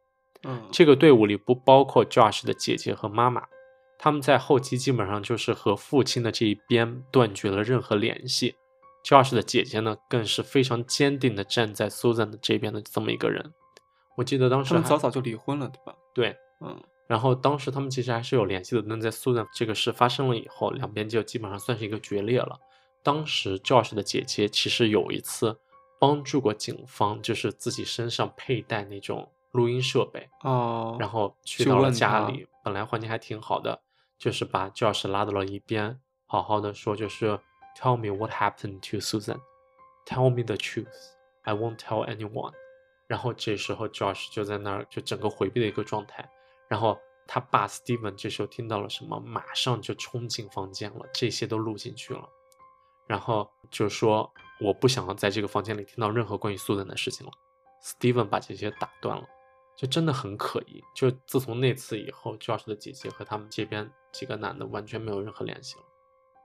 [0.44, 3.46] 嗯，这个队伍里不包括 Josh 的姐姐和妈妈，
[4.02, 8.56] 他们在后期基本上就是和父亲的这一边断绝了任何联系。
[9.04, 13.52] Josh 的姐姐呢，更是非常坚定地站在 Susan 的这边的这么一个人。
[14.16, 15.94] 我记得当时他们早早就离婚了，对吧？
[16.14, 22.58] 对，嗯然后当时他们其实还是有联系的，但在 Susan 这个事发生了以后，两边就基本上算是一个决裂了。
[23.02, 25.58] 当时 Josh 的姐姐其实有一次
[25.98, 33.80] 帮助过警方，就是自己身上佩戴那种录音设备，哦，然后去到了家里，本来环境还挺好的，
[34.20, 37.40] 就是把 Josh 拉到了一边，好好的说，就是
[37.74, 39.40] Tell me what happened to Susan,
[40.04, 40.86] Tell me the truth,
[41.42, 42.52] I won't tell anyone。
[43.06, 46.28] 然后这时候 Josh 就在那儿就整个回避的一个状态，
[46.68, 52.28] 然后他爸 Steven 这时候听到了什么，马上就冲进房间了，这些都录进去了，
[53.06, 57.32] 然后就说我不想要在这个房间里听到任何关于 Susan 的事情了。
[57.82, 59.26] Steven 把这些打断了。
[59.80, 60.84] 就真的很可疑。
[60.94, 65.84] 就自从那次以后，Josh 的姐姐和他们这边几个男的完全没有任何联系了。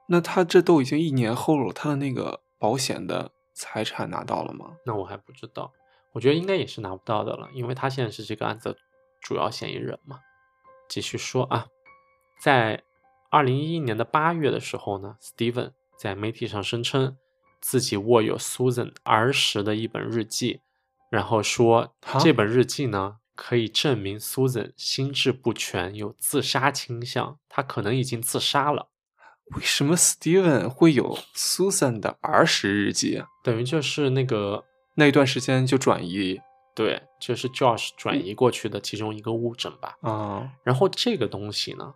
[0.08, 4.78] 那他这都已经一年后了，他的那个保险的财产拿到了吗？
[4.86, 5.74] 那我还不知道，
[6.14, 8.78] 我觉得应该也是拿不到的了，因为他现在是这个案子的
[9.20, 10.22] 主要嫌疑人嘛。
[10.88, 11.68] 继续说啊，
[12.40, 12.84] 在
[13.30, 17.18] 二零一一年的八月的时候呢，Steven 在媒体上声称
[17.60, 20.62] 自己握有 Susan 儿时的一本日记，
[21.10, 28.90] 然后说这本日记呢可以证明 Susan 心智不全，有自杀倾向，她可能已经自杀了。
[29.56, 33.24] 为什么 Steven 会有 Susan 的儿时日记？
[33.44, 34.64] 等于就是那个
[34.96, 36.42] 那一段时间就转移
[36.74, 39.98] 对，就是 Josh 转移过去的其中一个物证吧。
[40.02, 41.94] 啊、然后这个东西呢，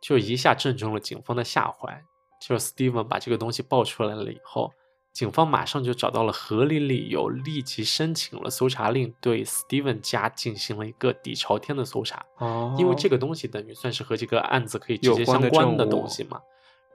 [0.00, 2.04] 就一下正中了警方的下怀。
[2.46, 4.70] 就是 Steven 把这个东西爆出来了以后，
[5.14, 12.26] 警方马上就找到了合理理由，立即申请了搜查令，对 Steven 家进行了一个底朝天的搜查。
[12.38, 16.40] 哦，因为这个东西等于算是和这个案子可以直接相关的东西嘛，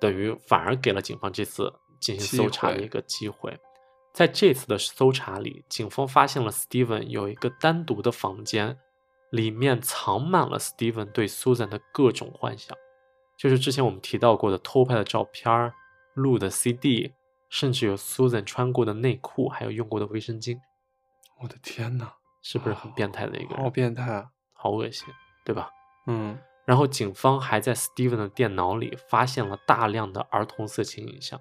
[0.01, 3.57] 等于反而给了警方这次进行搜查的一个机会。
[4.11, 8.77] 在这次的搜查里，警方发现了 Steven 有一个单独的房间，
[9.29, 12.75] 里面藏满了 Steven 对 Susan 的各种幻想，
[13.37, 15.73] 就是之前我们提到过的偷拍的照片儿、
[16.15, 17.13] 录的 CD，
[17.49, 20.57] 甚至有 Susan 穿过的内裤，还有用过的卫生巾，
[21.41, 23.63] 我的天呐，是不是很变态的一个人？
[23.63, 24.29] 好变态啊！
[24.53, 25.07] 好恶心，
[25.43, 25.69] 对吧？
[26.07, 31.39] 嗯，然后警方还在 Steven 的电脑里发现了大量的儿童色情影像，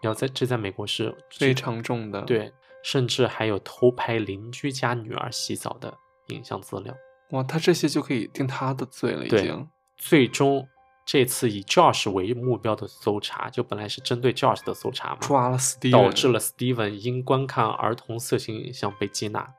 [0.00, 5.96] 然后在这在美国是非常重的。，对，甚至还有偷拍邻居家女儿洗澡的
[6.28, 6.94] 影像资料。
[7.30, 9.68] 哇，他这些就可以定他的罪了，已对经。
[9.96, 10.68] 最终
[11.06, 19.54] 这次以 Josh 为目标的搜查，就本来是针对 Josh 的搜查嘛，抓了 Steven，导致了 Steven 因观看儿童色情影像被缉拿，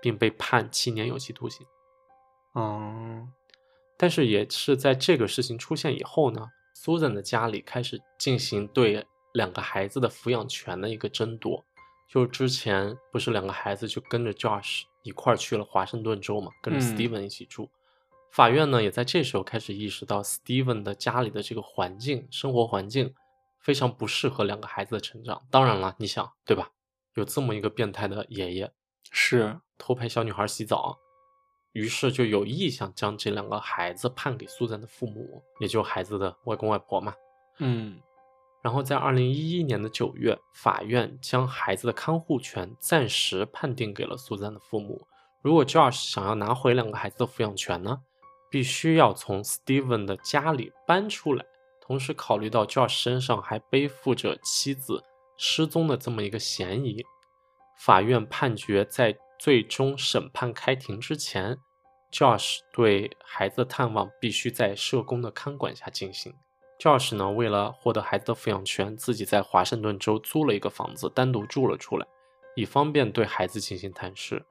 [0.00, 1.66] 并被判七年有期徒刑。
[2.54, 3.28] 嗯，
[3.96, 11.64] 但是也是在这个事情出现以后呢，Susan 的家里开始进行对两个孩子的抚养权的一个争夺。
[12.08, 17.68] 就是之前不是两个孩子就跟着 Josh 一块儿去了华盛顿州嘛，跟着嗯 Steven 一起住。
[18.34, 23.14] 法院呢也在这时候开始意识到 Steven 的家里的这个环境、生活环境
[23.60, 25.46] 非常不适合两个孩子的成长。
[25.52, 26.68] 当然了，你想对吧？
[27.14, 28.72] 有这么一个变态的爷爷，
[29.12, 30.98] 是，偷拍小女孩洗澡，
[31.74, 37.14] 于是就有意想将这两个孩子判给苏珊的父母，也就孩子的外公外婆嘛。
[37.60, 38.00] 嗯，
[38.64, 45.06] 然后在二零一一年的九月，法院将孩子的看护权暂时判定给了苏珊的父母。
[45.40, 48.00] 如果 Josh 想要拿回两个孩子的抚养权呢，
[48.54, 51.44] 必须要从 Steven 的家里搬出来。
[51.80, 55.02] 同时，考虑到 Josh 身上还背负着妻子
[55.36, 57.02] 失踪的这么一个嫌疑，
[57.80, 61.58] 法院判决在最终审判开庭之前
[62.12, 66.32] ，Josh 对孩子的探望必须在社工的看管下进行。
[66.78, 72.06] Josh 呢，为了获得孩子的抚养权，自己在华盛顿州租了一个房子，单独住了出来，
[72.54, 74.46] 以方便对孩子进行探视。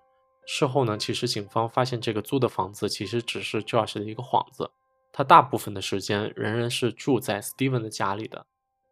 [0.46, 4.70] 事后呢，其实警方发现这个租的房子其实只是 Josh 的一个幌子，
[5.12, 8.46] 他大部分的时间仍然是住在 Steven 的家里的，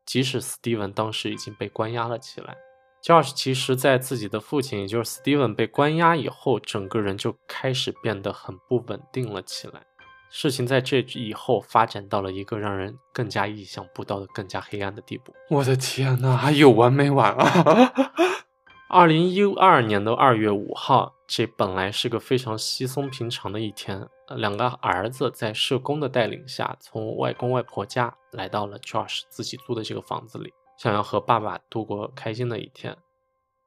[0.06, 2.56] 即使 Steven 当时已经被关押了起来。
[3.04, 9.82] Josh 其实，在自己的父亲，也就是 Steven 被关押以后，整个人就开始变得很不稳定了起来。
[10.30, 15.34] 事情在这以后发展到了一个让人更加意想不到的、更加黑暗的地步。
[15.50, 17.92] 我的天呐，还有完没完啊？
[18.88, 24.06] 二零一二年的二月五号这本来是个非常稀松平常的一天，
[24.36, 32.98] 两个儿子在社工的带领下，从外公外婆家来到了 Josh 自己租的这个房子里，想要和爸爸度过开心的一天。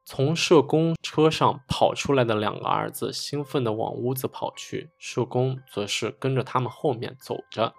[0.03, 7.73] 从社工车上跑出来的两个儿子兴奋地往屋子跑去，社工则是跟着他们后面走着。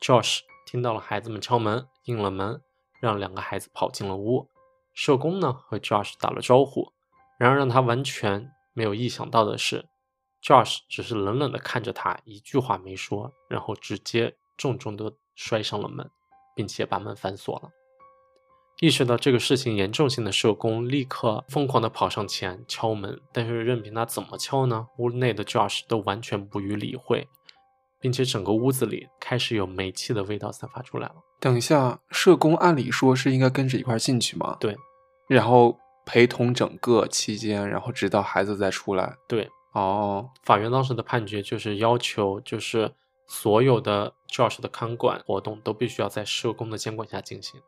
[0.00, 2.62] Josh 听到了孩子们敲门，应了门，
[3.00, 4.48] 让两个孩子跑进了屋。
[4.94, 6.92] 社工呢和 Josh 打了招呼，
[7.36, 9.84] 然而让他完全没有意想到的是
[10.40, 16.08] ，Josh 只是冷冷地看着他，一句话没说，然后直接重重地摔上了门，
[16.54, 17.70] 并且把门反锁了。
[18.80, 27.26] 意识到这个事情严重性的社工立刻疯狂地跑上前敲门，但是任凭他怎么敲呢，屋内的 Josh 都完全不予理会，
[27.98, 31.16] 并且整个屋子里开始有煤气的味道散发出来了。
[31.40, 34.56] 等一下，社工按理说是应该跟着一块儿进去吗？
[34.60, 34.76] 对，
[35.26, 35.76] 然后
[36.08, 39.14] 陪同整个期间，然后直到孩子再出来。
[39.28, 42.90] 对，哦，法院当时的判决就是要求，就是
[43.26, 47.60] 所有的 Josh 的看管活动都必须要在社工的监管下进行，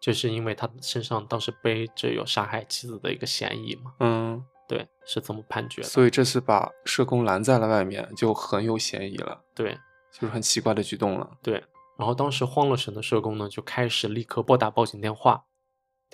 [0.00, 3.92] 就是因为他身上当时背着有杀害妻子的一个嫌疑嘛。
[4.00, 5.86] 嗯，对，是这么判决的。
[5.86, 9.78] 所以这次把社工拦在了外面，就很有嫌疑了，对
[10.10, 11.30] 就是很奇怪的举动了。
[11.42, 11.62] 对，
[11.98, 15.44] 然后当时慌了神的社工呢，就开始立刻拨打报警电话，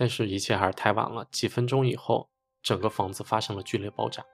[0.01, 1.27] 但是一切还是太晚了。
[1.31, 2.31] 几分钟以后，
[2.63, 4.25] 整个房子发生了剧烈爆炸。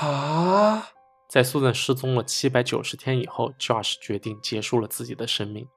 [0.00, 0.88] 啊，
[1.28, 5.68] 在苏赞失踪了七百九十天以后，Josh 决定结束了自己的生命，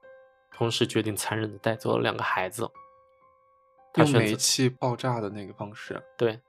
[0.56, 2.70] 同时决定残忍的带走了两个孩子。
[3.92, 6.40] 他用煤选择气爆炸的那个方式对，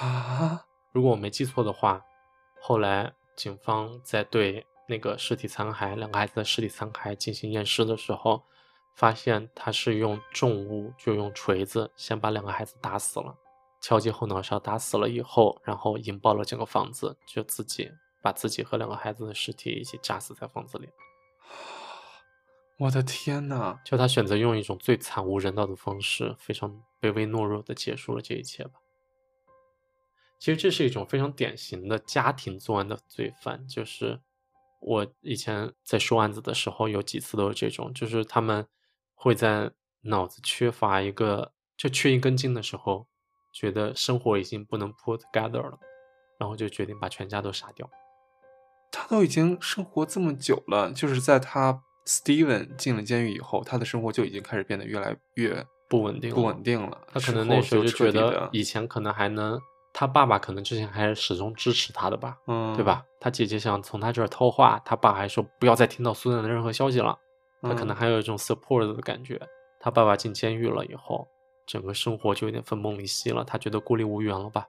[0.00, 2.04] 啊，如果我没记错的话，
[2.60, 8.42] 后来警方在对那个尸体残骸、两个孩子的尸体残骸进行验尸的时候，
[8.94, 13.34] 发现他是用重物，就用锤子先把两个孩子打死了，
[13.80, 17.90] 敲击后脑勺打死了以后，然后引爆了整个房子，就自己
[18.22, 20.88] 把自己和两个孩子的尸体一起炸死在房子里。
[22.78, 28.72] 我的天呐，就他选择用一种最惨无人道的方式，非常卑微懦弱的结束了这一切吧。
[30.38, 34.18] 其实这是一种非常典型的家庭作案的罪犯，就是
[34.80, 38.66] 我以前在说案子的时候，有几次都是这种，就是他们
[39.22, 39.70] 会在
[40.02, 43.06] 脑子缺乏一个就缺一根筋的时候，
[43.52, 45.78] 觉得生活已经不能 put together 了，
[46.38, 47.88] 然后就决定把全家都杀掉。
[48.90, 56.98] 他都已经生活这么久了，就是在他 Steven 进了监狱以后，他的生活就已经开始变得越来越不稳定了不稳定了。
[57.12, 59.60] 他可能那时候就觉得以前可能还能，
[59.92, 63.04] 他爸爸可能之前还是始终支持他的吧，嗯，对吧？
[63.20, 67.16] 他姐姐想从他这儿偷话，他爸还说不要再听到苏珊的任何消息了，
[67.62, 69.40] 他可能嗯还有一种 support 的感觉。
[69.78, 71.26] 他爸爸进监狱了以后，
[71.66, 74.66] 整个生活就有点分崩离析了，他觉得孤立无援了吧，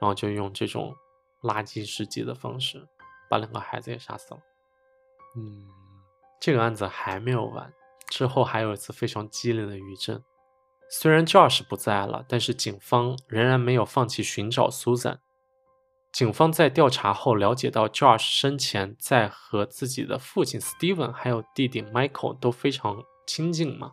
[0.00, 0.94] 然后就用这种
[1.42, 2.88] 垃圾世界的方式
[3.28, 4.40] 把两个孩子也杀死了。
[5.36, 5.66] 嗯，
[6.40, 7.72] 这个案子还没有完，
[8.08, 10.22] 之后还有一次非常激烈的余震。
[10.90, 15.18] 虽然 Josh 不在了，但是警方仍然没有放弃寻找 Susan。
[16.12, 23.92] 警方在调查后了解到，Josh 生前在和自己的父亲 Steven 还有弟弟 Michael 都非常亲近嘛。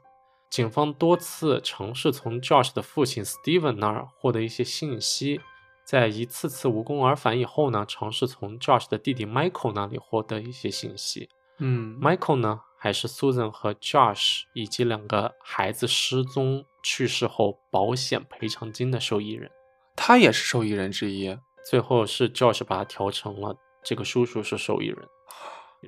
[0.49, 5.39] 警方多次尝试从 Josh 的父亲 Steven 那儿获得一些信息，
[5.85, 11.29] 在一次次无功而返以后呢，尝试从 Josh 的弟弟 Michael 那里获得一些信息。
[11.59, 19.49] 嗯 Michael 呢，还是 Susan 和 Josh 以及两个孩子失踪去世后保险赔偿金的受益人。
[19.95, 24.97] 他也是受益人之一，最后是 Josh 把他调成了这个叔叔是受益人。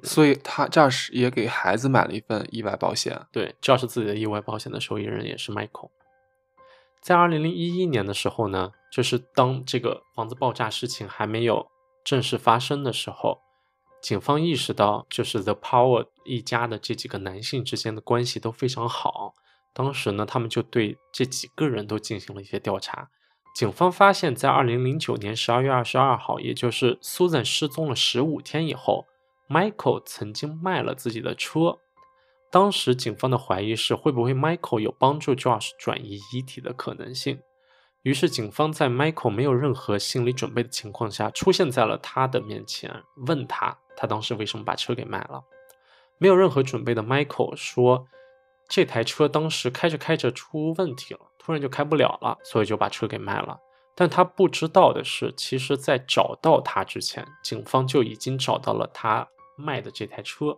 [0.04, 3.28] 所以他 Josh 也给孩子买了一份意外保险。
[3.32, 5.90] 对，Josh 自己的意外保险的受益人也是 Michael。
[7.02, 11.68] 在二零零一一年的时候呢，就是当这个房子爆炸事情还没有
[12.06, 13.42] 正式发生的时候，
[14.02, 19.34] 警方意识到，就是 The Power 一家的这几个男性之间的关系都非常好。
[19.74, 23.10] 当时呢，他们就对这几个人都进行了一些调查。
[23.54, 29.06] 警方发现，在二零零九年十二月二十二号，也就是 Susan 失踪了十五天以后
[29.50, 31.78] ，Michael 曾经卖了自己的车。
[32.50, 37.40] 当时警方的怀疑是会不会 Michael 有帮助 Josh 转移遗体的可能性。
[38.04, 45.44] 于是，警方在 Michael 没有任何心理准备的情况下，出现在了他的面前，问他他当时为什么把车给卖了。
[46.18, 48.08] 没有任何准备的 Michael 说，
[48.74, 53.60] 这台车当时开着开着出问题了，突然就开不了了，所以就把车给卖了。
[53.94, 60.58] 但他不知道的是，其实在找到他之前，警方就已经找到了他卖的这台车。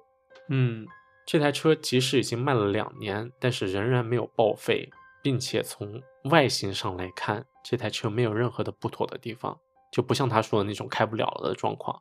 [0.49, 0.85] 嗯
[1.25, 4.87] 这台车即使已经卖了两年，但是仍然没有报废，
[5.23, 9.57] 并且从外形上来看，这台车没有任何的不妥的地方。
[9.91, 11.99] 就不像他说的那种开不了了的状况。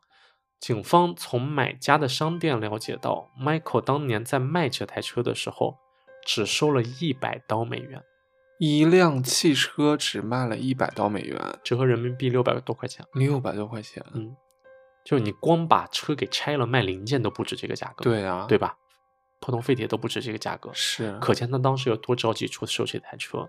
[0.61, 5.79] 警方从买家的商店了解到，Michael 当年在卖这台车的时候，
[6.25, 8.03] 只收了一百刀美元，
[8.59, 13.05] 一辆汽车只卖了一百刀美元，折合人民币六百多块钱。
[13.15, 14.05] 六百多块钱。
[14.15, 14.37] 嗯，
[15.05, 18.77] 就你光把车给拆了卖零件都不止这个价格，对啊，对吧？
[19.41, 21.19] 普通废铁都不止这个价格，是。
[21.19, 23.49] 可见他当时有多着急出售这台车。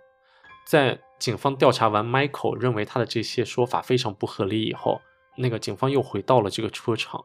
[0.65, 5.01] 在警方调查完 Michael 认为他的这些说法非常不合理以后，
[5.37, 7.23] 那个警方又回到了这个车厂，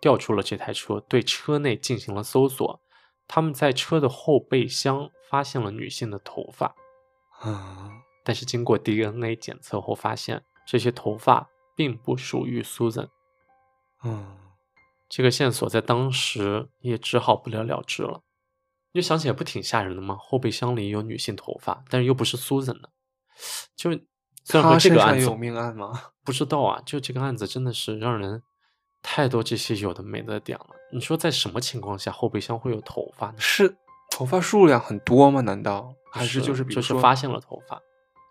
[0.00, 2.80] 调出了这台车，对车内进行了搜索。
[3.32, 6.74] 他们在车的后备箱发现了女性的头发，
[7.38, 7.92] 啊，
[8.24, 13.06] 但是经过 DNA 检测后发现，这些头发并不属于 Susan。
[14.02, 14.36] 嗯，
[15.08, 18.22] 这个线索在当时也只好不了了之了。
[18.90, 20.16] 你就想起来不挺吓人的吗？
[20.18, 22.90] 后备箱里有女性头发，但是又不是 Susan 的，
[23.76, 23.92] 就
[24.42, 25.92] 虽然说他身这个案子上有命案吗？
[26.24, 28.42] 不知道啊，就这个案子真的是让人
[29.02, 30.66] 太多这些有的没的点了。
[30.92, 33.34] 你说在什么情况下后备箱会有头发呢？
[33.38, 33.76] 是
[34.10, 35.40] 头发数量很多吗？
[35.40, 37.80] 难道还是就是比如说就是发现了头发？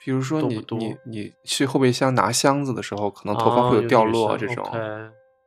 [0.03, 4.65] 比如说你你你去后备箱拿箱子的时候，可能头发会啊有掉落这种。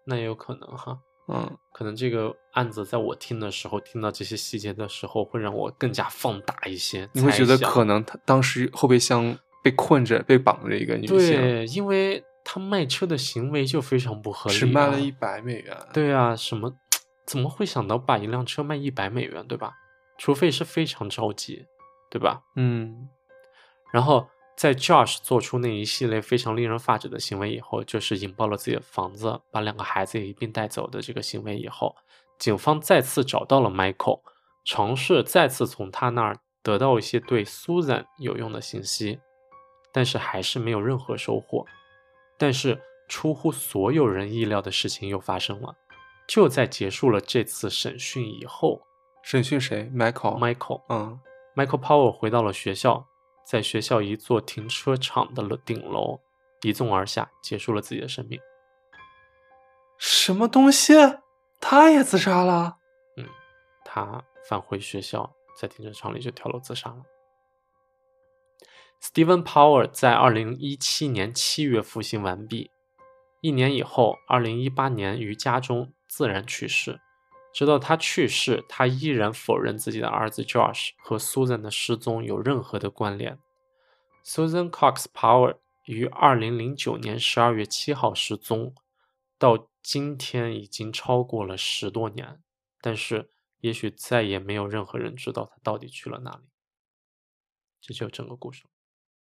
[0.04, 0.98] 那也有可能哈。
[1.28, 7.08] 嗯，可能这个案子在我听的时候，听到这些细节的时候，会让我更加放大一些。
[7.12, 15.76] 你会觉得可能他当时后备箱被困着、被绑着一个女性，对，因为他卖车的行为就非常不合理、啊，只卖了一百美元。
[15.92, 16.74] 对啊，什么
[17.26, 19.72] 怎么会想到把一辆车卖一百美元，对吧？
[20.18, 21.66] 除非是非常着急，
[22.10, 22.42] 对吧？
[22.56, 23.08] 嗯，
[23.92, 31.96] 然后在 Josh 做出那一系列非常令人发指的行为以后，就是引爆了自己的房子，把两个孩子也一并带走的这个行为以后，
[32.38, 34.20] 警方再次找到了 Michael，
[34.64, 39.18] 尝试再次从他那儿得到一些对 Susan 有用的信息，
[39.92, 41.66] 但是还是没有任何收获。
[42.42, 42.76] 但是
[43.06, 45.76] 出乎所有人意料的事情又发生了，
[46.26, 48.82] 就在结束了这次审讯以后
[49.22, 50.38] 审讯谁？Michael。
[50.40, 51.20] ，Michael 嗯
[51.54, 53.06] ，Michael Powell 回到了学校，
[53.46, 56.18] 在学校一座停车场的顶楼
[56.62, 58.40] 一纵而下，结束了自己的生命。
[59.96, 60.94] 什么东西？
[61.60, 62.78] 他也自杀了？
[63.18, 63.24] 嗯，
[63.84, 67.02] 他返回学校，在停车场里就跳楼自杀了。
[69.02, 72.70] Steven Power 在二零一七年七月服刑完毕，
[73.40, 77.00] 一年以后，二零一八年于家中自然去世。
[77.52, 83.40] 直到他去世，他依然否认自己的儿子 Josh 和 Susan 的失踪有任何的关联。
[84.24, 88.72] Susan Cox Power 于二零零九年十二月七号失踪，
[89.36, 92.40] 到今天已经超过了十多年，
[92.80, 96.44] 但是也许再也没有任何人知道他到底去了哪里。
[97.80, 98.62] 这就整个故事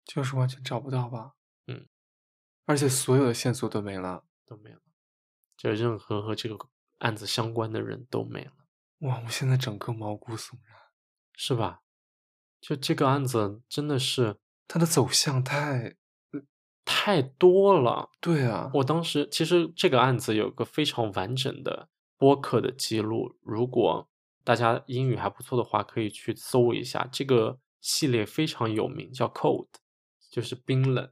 [0.08, 1.34] 就是完全找不到吧？
[1.68, 1.86] 嗯，
[2.64, 4.24] 而且所有的线索都没了。
[4.44, 4.80] 都没了，
[5.58, 6.56] 就任何和这个
[7.00, 8.52] 案子相关的人都没了，
[9.00, 10.74] 哇，我现在整个毛骨悚然。
[11.34, 11.82] 是吧？
[12.62, 15.96] 就这个案子真的是它的走向太……
[16.86, 18.08] 太多了。
[18.22, 24.08] 对啊，我当时其实这个案子有个非常完整的播客的记录，如果
[24.42, 27.06] 大家英语还不错的话，可以去搜一下。
[27.12, 29.68] 这个系列非常有名，叫 Code，
[30.30, 31.10] 就是冰冷。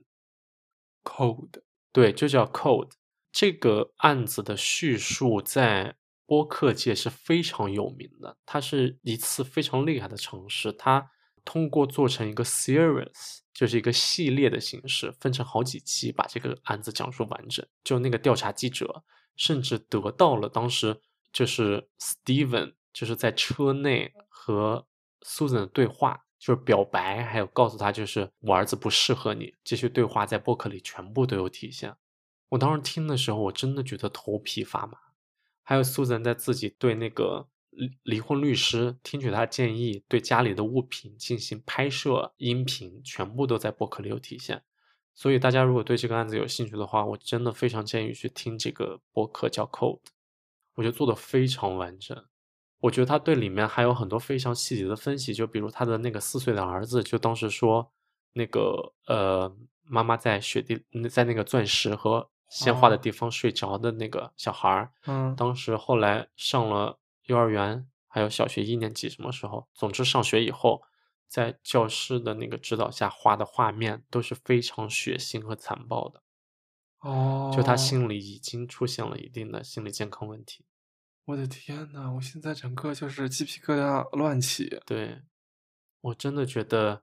[1.04, 1.62] ，cold，
[1.92, 2.90] 对，就叫 cold。
[3.32, 10.72] 这个案子的叙述在播客界是非常有名的，它是一次非常厉害的尝试。
[10.72, 11.10] 它
[11.44, 17.64] 通过做成一个 series，就是一个系列的形式，分成好几期，把这个案子讲述完整。
[17.84, 19.04] 就那个调查记者，
[19.36, 21.00] 甚至得到了当时
[21.32, 24.88] 就是 Steven 就是在车内和
[25.20, 31.94] Susan 的对话，就是表白，还有告诉他就是我儿子不适合你，这些对话在播客里全部都有体现。
[32.50, 34.98] 我当时听的时候，我真的觉得头皮发麻。
[35.62, 44.62] 还有 Susan 在自己对那个离离婚律师听取他的建议，对家里的物品进行拍摄音频，全部都在播客里有体现。
[45.14, 49.98] 所以大家如果对这个案子有兴趣的话，我真的非常建议去听这个播客叫 Code，
[50.74, 52.24] 我觉得做的非常完整。
[52.80, 57.90] 我觉得他对里面还有很多非常细节的分析，就比如他的那个四岁的儿子，就当时说
[58.34, 69.66] 那个呃妈妈在雪地在那个钻石和鲜花的哦地方睡着的那个小孩儿，嗯当时后来上了幼儿园，还有小学一年级，什么时候？
[69.74, 70.82] 总之上学以后，
[71.26, 76.22] 在教师的那个指导下画的画面都是非常血腥和残暴的，
[77.00, 80.64] 哦，就他心里已经出现了一定的心理健康问题。
[81.26, 84.80] 我的天呐，我现在整个就是鸡皮疙瘩乱起。
[84.86, 85.22] 对，
[86.00, 87.02] 我真的觉得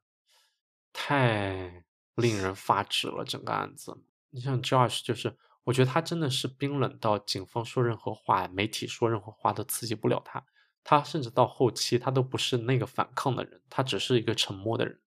[0.93, 1.83] 太
[2.15, 4.01] 令人发指了，整个案子。
[4.29, 10.45] 你像 Josh，就是我觉得他真的是冰冷到警方说任何话，媒体说任何话都刺激不了他。
[10.85, 15.01] 他甚至到后期，他都不是那个反抗的人，他只是一个沉默的人。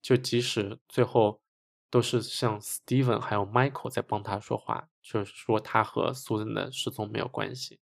[0.00, 1.42] 就即使最后
[1.90, 7.78] 都是像 Steven 还有 Michael 在帮他说话，就是说他和 Susan 的失踪没有关系，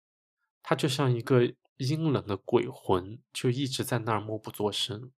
[0.68, 5.10] 他就像一个阴冷的鬼魂，就一直在那儿默不作声。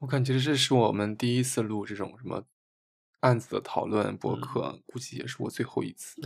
[0.00, 2.44] 我感觉这是我们第一次录这种什么
[3.20, 6.20] 案子的讨论博嗯客，估计也是我最后一次。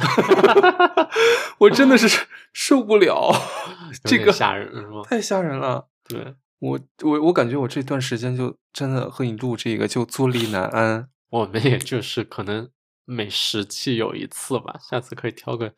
[1.59, 3.30] 我真的是受不了，
[4.02, 5.02] 这个吓人是吗？
[5.05, 5.86] 太吓人了。
[6.02, 11.09] 对，我我我感觉我这段时间就真的和你录这个就坐立难安。
[11.28, 12.68] 我们也就是可能
[13.05, 15.72] 每十期有一次吧，下次可以挑个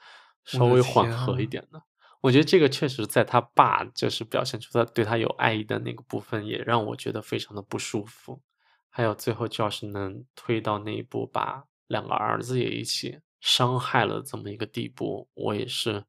[0.45, 1.83] 稍微缓和一点的。
[2.21, 8.41] 我觉得这个确实在他爸就是表现出他对他有爱意的那个部分，也让我觉得非常的不舒服。
[8.89, 16.05] 还有最后 Josh 能推到那一步，把两个儿子也一起伤害了这么一个地步，我也是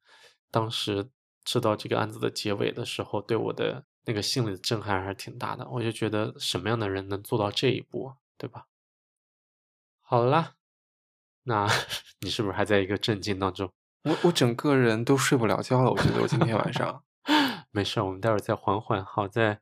[0.52, 1.10] 当时
[1.44, 5.68] 知道这个案子的结尾的时候，对我的那个心理的震撼还是挺大的。
[5.70, 8.68] 我就觉得什么样的人能做到这一步啊，对吧？
[10.02, 10.56] 好啦，
[11.44, 11.68] 那
[12.22, 13.72] 你是不是还在一个震惊当中？
[14.04, 17.04] 我我整个人都睡不了觉了，我觉得我今天晚上
[17.72, 19.04] 没事儿，我们待会儿再缓缓。
[19.04, 19.60] 好在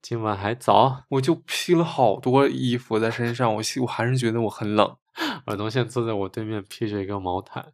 [0.00, 4.96] 今晚还早，我就披了好多衣服在身上，我我还是觉得我很冷。
[5.46, 7.72] 耳东现在坐在我对面，披着一个毛毯。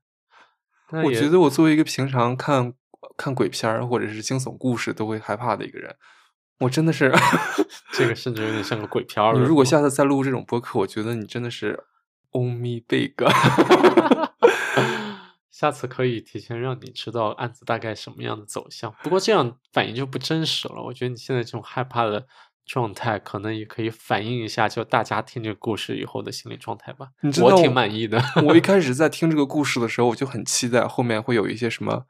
[1.05, 2.73] 我觉得我作为一个平常看
[3.17, 5.95] 看鬼片儿或者是惊悚故事都会害怕的一个人，
[6.61, 7.15] 我真的是
[7.93, 9.39] 这个甚至有点像个鬼片儿了。
[9.39, 11.85] 你如果下次再录这种播客，我觉得你真的是
[12.31, 13.29] 欧米贝格。
[15.59, 18.95] 下次可以提前让你知道案子大概什么样的走向。
[19.03, 20.81] 不过这样反应就不真实了。
[20.81, 22.25] 我觉得你现在这种害怕的
[22.65, 27.09] 状态，可能也可以反映一下，就大家听这个故事以后的心理状态吧。
[27.23, 28.23] 我挺你知道我满意的。
[28.47, 32.05] 我一开 始在听这个故事的时候，我就很期待后面会有一些什么，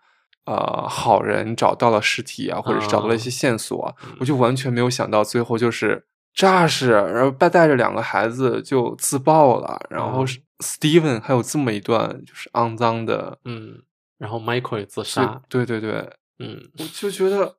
[0.44, 6.04] 呃，好人找到了尸体啊，或者是找到了一些啊线索啊，嗯我就完全没有想到最后就是
[6.38, 10.24] 诈尸，然后带带着两个孩子就自爆了，然后
[10.60, 13.82] Steven 还有这么一段就是肮脏的嗯，
[14.18, 15.42] 然后 Michael 也自杀。
[15.48, 17.56] 对对对，嗯，我就觉得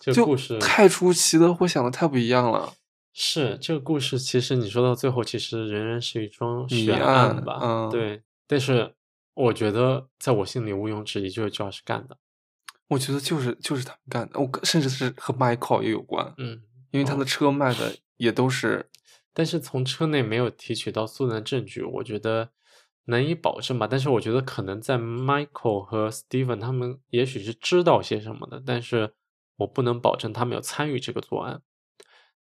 [0.00, 2.72] 这个就故事太出奇了，和我想的太不一样了。
[3.12, 7.60] 是这个故事，其实你说到最后，其实仍然是一桩悬谜案案吧？
[7.62, 8.94] 嗯对，但是
[9.34, 12.16] 我觉得在我心里毋庸置疑，就是 Josh 干的。
[12.88, 16.60] 我觉得就是就是他们干的，我甚至是和 Michael 也有关，嗯，
[16.96, 18.90] 因为他的车卖的也都是
[19.32, 22.50] 但是从车内没有提取到素的证据，我觉得
[23.04, 23.86] 难以保证吧。
[23.86, 29.14] 但是我觉得可能在 Michael 和 Steven 他们也许是知道些什么的，但是
[29.56, 31.62] 我不能保证他们有参与这个作案。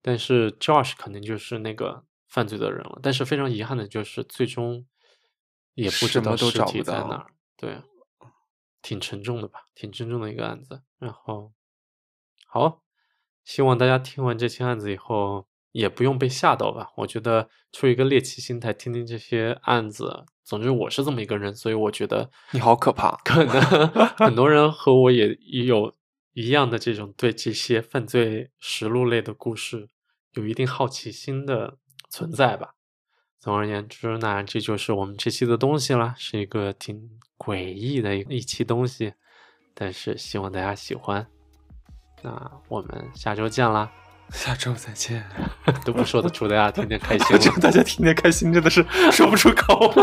[0.01, 2.99] 但是 Josh 肯定就是那个犯罪的人了。
[3.03, 4.85] 但是非常遗憾的就是，最终
[5.73, 7.27] 也不知道尸体在哪儿。
[7.57, 7.81] 对，
[8.81, 10.81] 挺沉重的吧，挺沉重的一个案子。
[10.99, 11.51] 然后，
[12.45, 12.84] 好，
[13.45, 16.89] 希望大家听完这期案子以后，也不用被吓到吧。
[16.97, 20.25] 我觉得出于一个猎奇心态，听听这些案子。
[20.43, 23.61] 总之，我是这么一个人，所以我觉得你好可怕可能
[24.17, 25.93] 很多人和我也也有
[26.33, 29.89] 一样的这种对这些犯罪实录类的故事
[30.33, 31.77] 有一定好奇心的
[32.09, 32.75] 存在吧。
[33.39, 39.13] 总而言之，那这就是我们这期的东西啦，是一个挺诡异的一一期东西，
[39.73, 41.27] 但是希望大家喜欢。
[42.25, 43.87] 那我们下周见啦！
[44.33, 45.23] 下周再见。
[45.85, 49.93] 都不说的，祝 大家天天开心祝大家天天开心，真的是说不出口。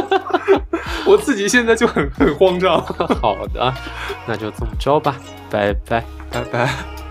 [1.05, 2.81] 我自己现在就很很慌张。
[3.21, 3.75] 好的，
[4.27, 5.17] 那就这么着吧，
[5.51, 6.05] 拜拜。
[6.31, 7.02] 拜拜。